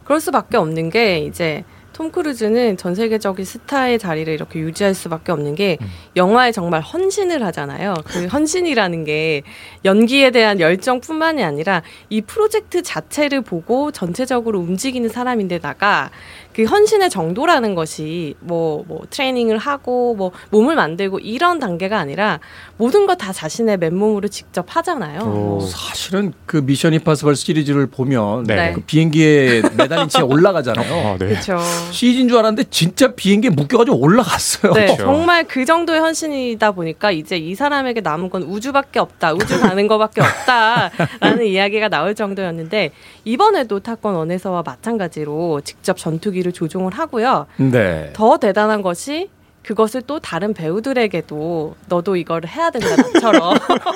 [0.04, 1.64] 그럴 수밖에 없는 게 이제
[1.96, 5.88] 톰 크루즈는 전 세계적인 스타의 자리를 이렇게 유지할 수밖에 없는 게 음.
[6.18, 7.94] 영화에 정말 헌신을 하잖아요.
[8.04, 9.44] 그 헌신이라는 게
[9.86, 16.12] 연기에 대한 열정뿐만이 아니라 이 프로젝트 자체를 보고 전체적으로 움직이는 사람인데다가
[16.56, 22.40] 그 헌신의 정도라는 것이 뭐, 뭐, 트레이닝을 하고, 뭐, 몸을 만들고 이런 단계가 아니라
[22.78, 25.20] 모든 거다 자신의 맨몸으로 직접 하잖아요.
[25.22, 28.72] 어, 사실은 그 미션 임파서블 시리즈를 보면 네.
[28.72, 31.08] 그 비행기에 매달린 채 올라가잖아요.
[31.08, 31.28] 아, 네.
[31.28, 31.60] 그렇죠.
[31.92, 34.72] CG인 줄 알았는데 진짜 비행기에 묶여가지고 올라갔어요.
[34.74, 39.88] 네, 정말 그 정도의 헌신이다 보니까 이제 이 사람에게 남은 건 우주밖에 없다, 우주 가는
[39.88, 42.92] 거밖에 없다라는 이야기가 나올 정도였는데
[43.26, 47.48] 이번에도 탑건 one에서와 마찬가지로 직접 전투기 를 조종을 하고요.
[47.58, 48.12] 네.
[48.14, 49.30] 더 대단한 것이
[49.66, 53.56] 그것을 또 다른 배우들에게도 너도 이걸 해야 된다 나처럼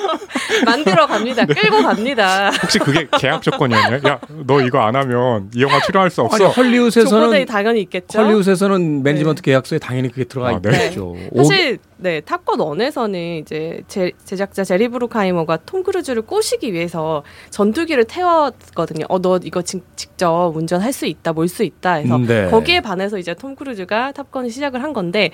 [0.66, 1.46] 만들어 갑니다.
[1.46, 2.50] 끌고 갑니다.
[2.50, 4.02] 혹시 그게 계약 조건이었나요?
[4.08, 6.36] 야, 너 이거 안 하면 이 영화 출연할 수 없어.
[6.44, 8.20] 아니, 헐리우드에서는 당연히 있겠죠.
[8.20, 10.88] 헐리우드에서는 매니지먼트 계약서에 당연히 그게 들어가 아, 네.
[10.88, 11.16] 있죠.
[11.38, 19.06] 사실 네 탑건 one에서는 이제 제, 제작자 제리 브루카이머가 톰 크루즈를 꼬시기 위해서 전투기를 태웠거든요.
[19.10, 22.48] 어 너 이거 직, 직접 운전할 수 있다, 몰 수 있다 해서 음, 네.
[22.50, 25.32] 거기에 반해서 이제 톰 크루즈가 탑건을 시작을 한 건데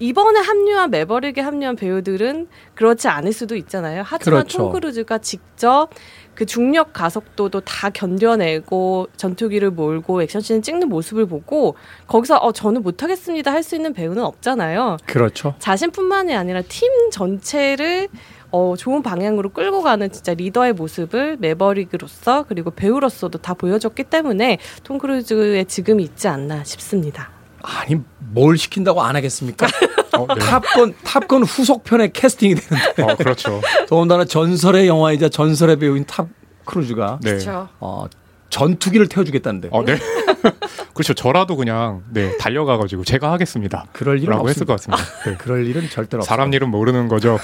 [0.00, 4.02] 이번에 합류한 매버릭에 합류한 배우들은 그렇지 않을 수도 있잖아요.
[4.04, 4.58] 하지만 그렇죠.
[4.58, 5.88] 톰 크루즈가 직접
[6.34, 11.74] 그 중력 가속도도 다 견뎌내고 전투기를 몰고 액션씬을 찍는 모습을 보고
[12.06, 14.98] 거기서 어 저는 못하겠습니다 할 수 있는 배우는 없잖아요.
[15.04, 15.54] 그렇죠.
[15.58, 18.08] 자신뿐만이 아니라 팀 전체를
[18.50, 24.98] 어, 좋은 방향으로 끌고 가는 진짜 리더의 모습을 매버릭으로서 그리고 배우로서도 다 보여줬기 때문에 톰
[24.98, 27.30] 크루즈의 지금이 있지 않나 싶습니다.
[27.76, 29.66] 아니 뭘 시킨다고 안 하겠습니까?
[30.16, 30.40] 어, 네.
[30.40, 33.02] 탑건 탑건 후속편에 캐스팅이 되는데.
[33.02, 33.60] 어, 그렇죠.
[33.88, 36.28] 더군다나 전설의 영화이자 전설의 배우인 톰
[36.64, 37.38] 크루즈가 네.
[37.80, 38.06] 어,
[38.50, 39.68] 전투기를 태워주겠다는데.
[39.72, 39.98] 어, 네.
[40.94, 41.14] 그렇죠.
[41.14, 43.86] 저라도 그냥 네 달려가가지고 제가 하겠습니다.
[43.92, 45.02] 그럴 일은 라고 했을 것 없습니다.
[45.02, 45.30] 같습니다.
[45.30, 45.36] 네.
[45.38, 46.28] 그럴 일은 절대로 없어요.
[46.28, 47.38] 사람 일은 모르는 거죠.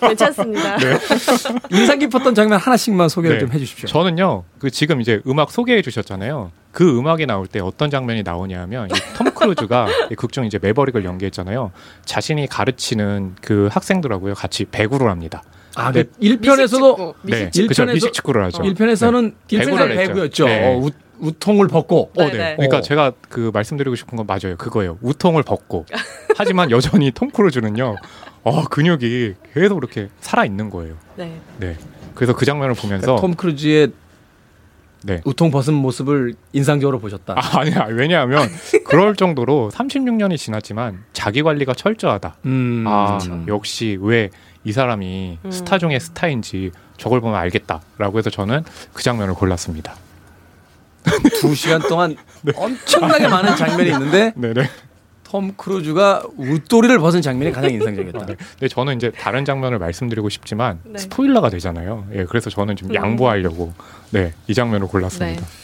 [0.00, 0.76] 괜찮습니다.
[0.78, 0.98] 네.
[1.78, 3.40] 인상 깊었던 장면 하나씩만 소개를 네.
[3.46, 3.86] 좀 해주십시오.
[3.88, 6.50] 저는요, 그 지금 이제 음악 소개해 주셨잖아요.
[6.72, 11.72] 그 음악이 나올 때 어떤 장면이 나오냐면 이톰 크루즈가 이 극중 이제 매버릭을 연기했잖아요.
[12.04, 15.42] 자신이 가르치는 그 학생들하고요 같이 배구를 합니다.
[15.76, 16.04] 아, 네.
[16.04, 17.84] 그 1편에서도 네, 일 그죠.
[17.84, 18.62] 편에서- 미식 축구를 하죠.
[18.62, 19.58] 1편에서는 네.
[19.58, 19.96] 배구를.
[19.96, 20.44] 배구였죠.
[20.46, 20.66] 네.
[20.74, 20.90] 어, 우,
[21.20, 22.10] 우통을 벗고.
[22.16, 22.38] 어, 네, 네.
[22.38, 22.56] 네.
[22.56, 22.80] 그러니까 어.
[22.80, 24.56] 제가 그 말씀드리고 싶은 건 맞아요.
[24.56, 24.98] 그거예요.
[25.02, 25.84] 우통을 벗고.
[26.36, 27.96] 하지만 여전히 톰 크루즈는요.
[28.42, 30.94] 어, 근육이 계속 이렇게 살아 있는 거예요.
[31.16, 31.40] 네.
[31.58, 31.76] 네.
[32.14, 33.92] 그래서 그 장면을 보면서 그러니까 톰 크루즈의
[35.02, 35.20] 네.
[35.24, 37.34] 웃통 벗은 모습을 인상적으로 보셨다.
[37.36, 37.86] 아, 아니야.
[37.90, 38.48] 왜냐하면
[38.84, 42.36] 그럴 정도로 36년이 지났지만 자기 관리가 철저하다.
[42.46, 43.44] 음, 아, 그렇죠.
[43.48, 44.30] 역시 왜
[44.64, 45.50] 이 사람이 음.
[45.50, 48.62] 스타 중에 스타인지 저걸 보면 알겠다라고 해서 저는
[48.92, 49.94] 그 장면을 골랐습니다.
[51.40, 52.14] 두 시간 동안
[52.54, 54.68] 엄청나게 많은 장면이 있는데 네네.
[55.30, 58.26] 톰 크루즈가 웃도리를 벗은 장면이 가장 인상적이었다.
[58.26, 58.34] 네.
[58.36, 60.98] 근데 저는 이제 다른 장면을 말씀드리고 싶지만 네.
[60.98, 62.06] 스포일러가 되잖아요.
[62.14, 62.94] 예, 그래서 저는 좀 음.
[62.96, 63.72] 양보하려고
[64.10, 65.46] 네, 이 장면을 골랐습니다.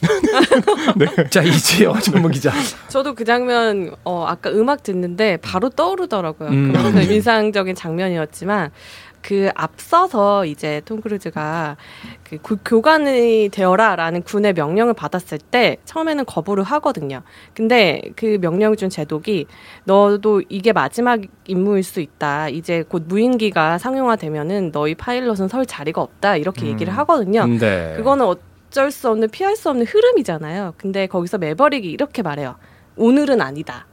[1.30, 2.52] 자 이지영 전문 기자.
[2.88, 6.50] 저도 그 장면 어 아까 음악 듣는데 바로 떠오르더라고요.
[6.50, 6.72] 음.
[6.72, 8.70] 그만큼 인상적인 장면이었지만
[9.20, 11.76] 그 앞서서 이제 톰 크루즈가
[12.24, 17.22] 그 구- 교관이 되어라라는 군의 명령을 받았을 때 처음에는 거부를 하거든요.
[17.54, 19.46] 근데 그 명령 준 제독이
[19.84, 22.48] 너도 이게 마지막 임무일 수 있다.
[22.48, 26.36] 이제 곧 무인기가 상용화되면은 너희 파일럿은 설 자리가 없다.
[26.36, 26.68] 이렇게 음.
[26.68, 27.44] 얘기를 하거든요.
[27.46, 27.94] 네.
[27.96, 30.74] 그거는 어쩔 수 없는 피할 수 없는 흐름이잖아요.
[30.78, 32.54] 근데 거기서 매버릭이 이렇게 말해요.
[32.96, 33.86] 오늘은 아니다.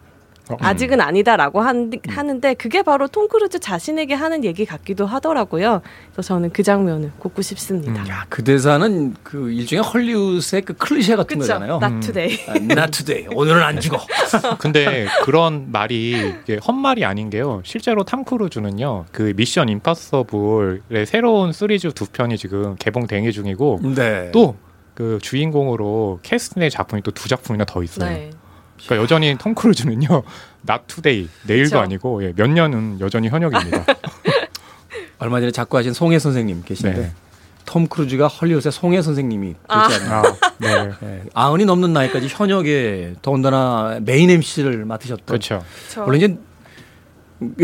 [0.50, 5.82] 어, 아직은 아니다라고 한, 하는데 그게 바로 톰 크루즈 자신에게 하는 얘기 같기도 하더라고요.
[6.12, 8.04] 그래서 저는 그 장면을 꼽고 싶습니다.
[8.04, 8.08] 음.
[8.08, 11.54] 야, 그 대사는 그 일종의 헐리우드의 그 클리셰 같은 그쵸?
[11.54, 11.80] 거잖아요.
[11.82, 12.38] Not today.
[12.48, 13.28] 아, Not today.
[13.36, 14.00] 오늘은 안 죽어.
[14.60, 16.36] 근데 그런 말이
[16.68, 17.62] 헛말이 아닌 게요.
[17.66, 19.06] 실제로 탐 크루즈는요.
[19.12, 24.32] 그 미션 임파서블의 새로운 시리즈 두 편이 지금 개봉 대기 중이고 네.
[24.32, 28.10] 또그 주인공으로 캐스팅의 작품이 또 두 작품이나 더 있어요.
[28.10, 28.30] 네.
[28.84, 30.23] 그러니까 여전히 톰 크루즈는요.
[30.67, 31.80] not today 내일도 그쵸.
[31.80, 33.86] 아니고 예, 몇 년은 여전히 현역입니다.
[35.19, 37.11] 얼마 전에 작고 하신 송해 선생님 계신데 네.
[37.65, 39.88] 톰 크루즈가 헐리우드의 송해 선생님이 되지 아.
[39.88, 40.17] 않나.
[40.19, 40.23] 아,
[40.59, 40.91] 네.
[41.03, 45.26] 예, 아흔이 넘는 나이까지 현역의 더군다나 메인 MC를 맡으셨던.
[45.26, 45.63] 그렇죠.
[46.05, 46.38] 물론 이제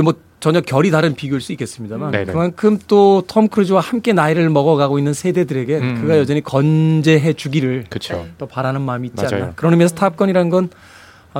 [0.01, 2.12] 뭐 전혀 결이 다른 비교일 수 있겠습니다만 음.
[2.12, 2.32] 네네.
[2.32, 6.01] 그만큼 또 톰 크루즈와 함께 나이를 먹어가고 있는 세대들에게 음.
[6.01, 8.26] 그가 여전히 건재해 주기를 그렇죠.
[8.39, 9.43] 또 바라는 마음이 있지 맞아요.
[9.43, 9.53] 않나.
[9.55, 10.70] 그런 의미에서 탑건이라는 건 어,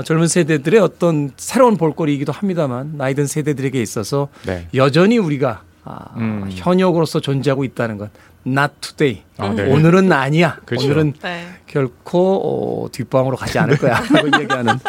[0.04, 4.68] 젊은 세대들의 어떤 새로운 볼거리이기도 합니다만 나이 든 세대들에게 있어서 네.
[4.74, 6.48] 여전히 우리가 아, 음.
[6.50, 8.10] 현역으로서 존재하고 있다는 것.
[8.46, 9.24] Not today.
[9.38, 9.72] 아, 네.
[9.72, 10.58] 오늘은 아니야.
[10.66, 10.86] 그렇죠.
[10.86, 11.48] 오늘은 네.
[11.68, 14.02] 결코 어, 뒷방으로 가지 않을 거야.
[14.12, 14.80] 라고 얘기하는.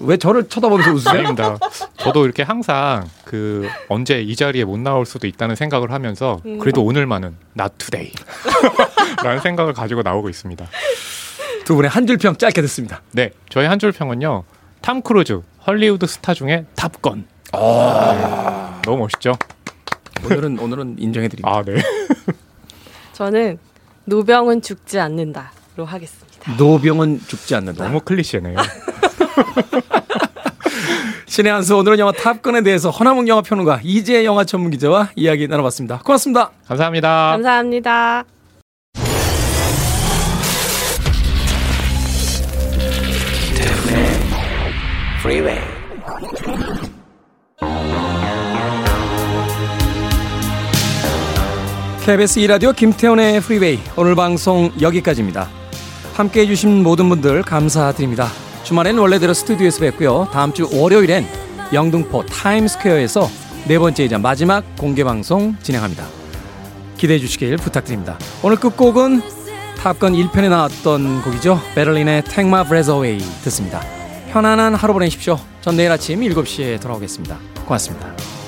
[0.00, 1.20] 왜 저를 쳐다보면서 웃으세요?
[1.20, 1.58] 아닙니다.
[1.98, 6.58] 저도 이렇게 항상 그 언제 이 자리에 못 나올 수도 있다는 생각을 하면서 음.
[6.58, 8.10] 그래도 오늘만은 not today
[9.22, 10.66] 라는 생각을 가지고 나오고 있습니다.
[11.64, 13.00] 두 분의 한 줄 평 짧게 듣습니다.
[13.12, 14.44] 네, 저희 한 줄 평은요.
[14.80, 17.26] 탐 크루즈 헐리우드 스타 중에 탑건.
[17.52, 18.80] 아.
[18.84, 19.36] 너무 멋있죠?
[20.24, 21.56] 오늘은 오늘은 인정해 드립니다.
[21.58, 21.76] 아, 네.
[23.14, 23.58] 저는
[24.04, 26.52] 노병은 죽지 않는다로 하겠습니다.
[26.58, 27.84] 노병은 죽지 않는다.
[27.84, 28.56] 너무 클리셰네요.
[31.26, 35.98] 신의 한수 오늘은 영화 탑건에 대해서 허남웅 영화평론가 이재 영화 전문 기자와 이야기 나눠봤습니다.
[36.00, 36.50] 고맙습니다.
[36.66, 37.30] 감사합니다.
[37.32, 38.24] 감사합니다.
[45.24, 45.58] Freeway.
[52.04, 55.48] KBS 2라디오 김태훈의 프리웨이 오늘 방송 여기까지입니다.
[56.12, 58.28] 함께 해 주신 모든 분들 감사드립니다.
[58.64, 60.28] 주말엔 원래대로 스튜디오에서 뵙고요.
[60.30, 61.26] 다음 주 월요일엔
[61.72, 63.26] 영등포 타임스퀘어에서
[63.66, 66.04] 네 번째이자 마지막 공개 방송 진행합니다.
[66.98, 68.18] 기대해 주시길 부탁드립니다.
[68.42, 69.22] 오늘 끝곡은
[69.78, 71.58] 탑건 1편에 나왔던 곡이죠.
[71.74, 74.03] 베를린의 Take My Breath Away 듣습니다.
[74.34, 75.38] 편안한 하루 보내십시오.
[75.60, 77.38] 전 내일 아침 7시에 돌아오겠습니다.
[77.66, 78.43] 고맙습니다.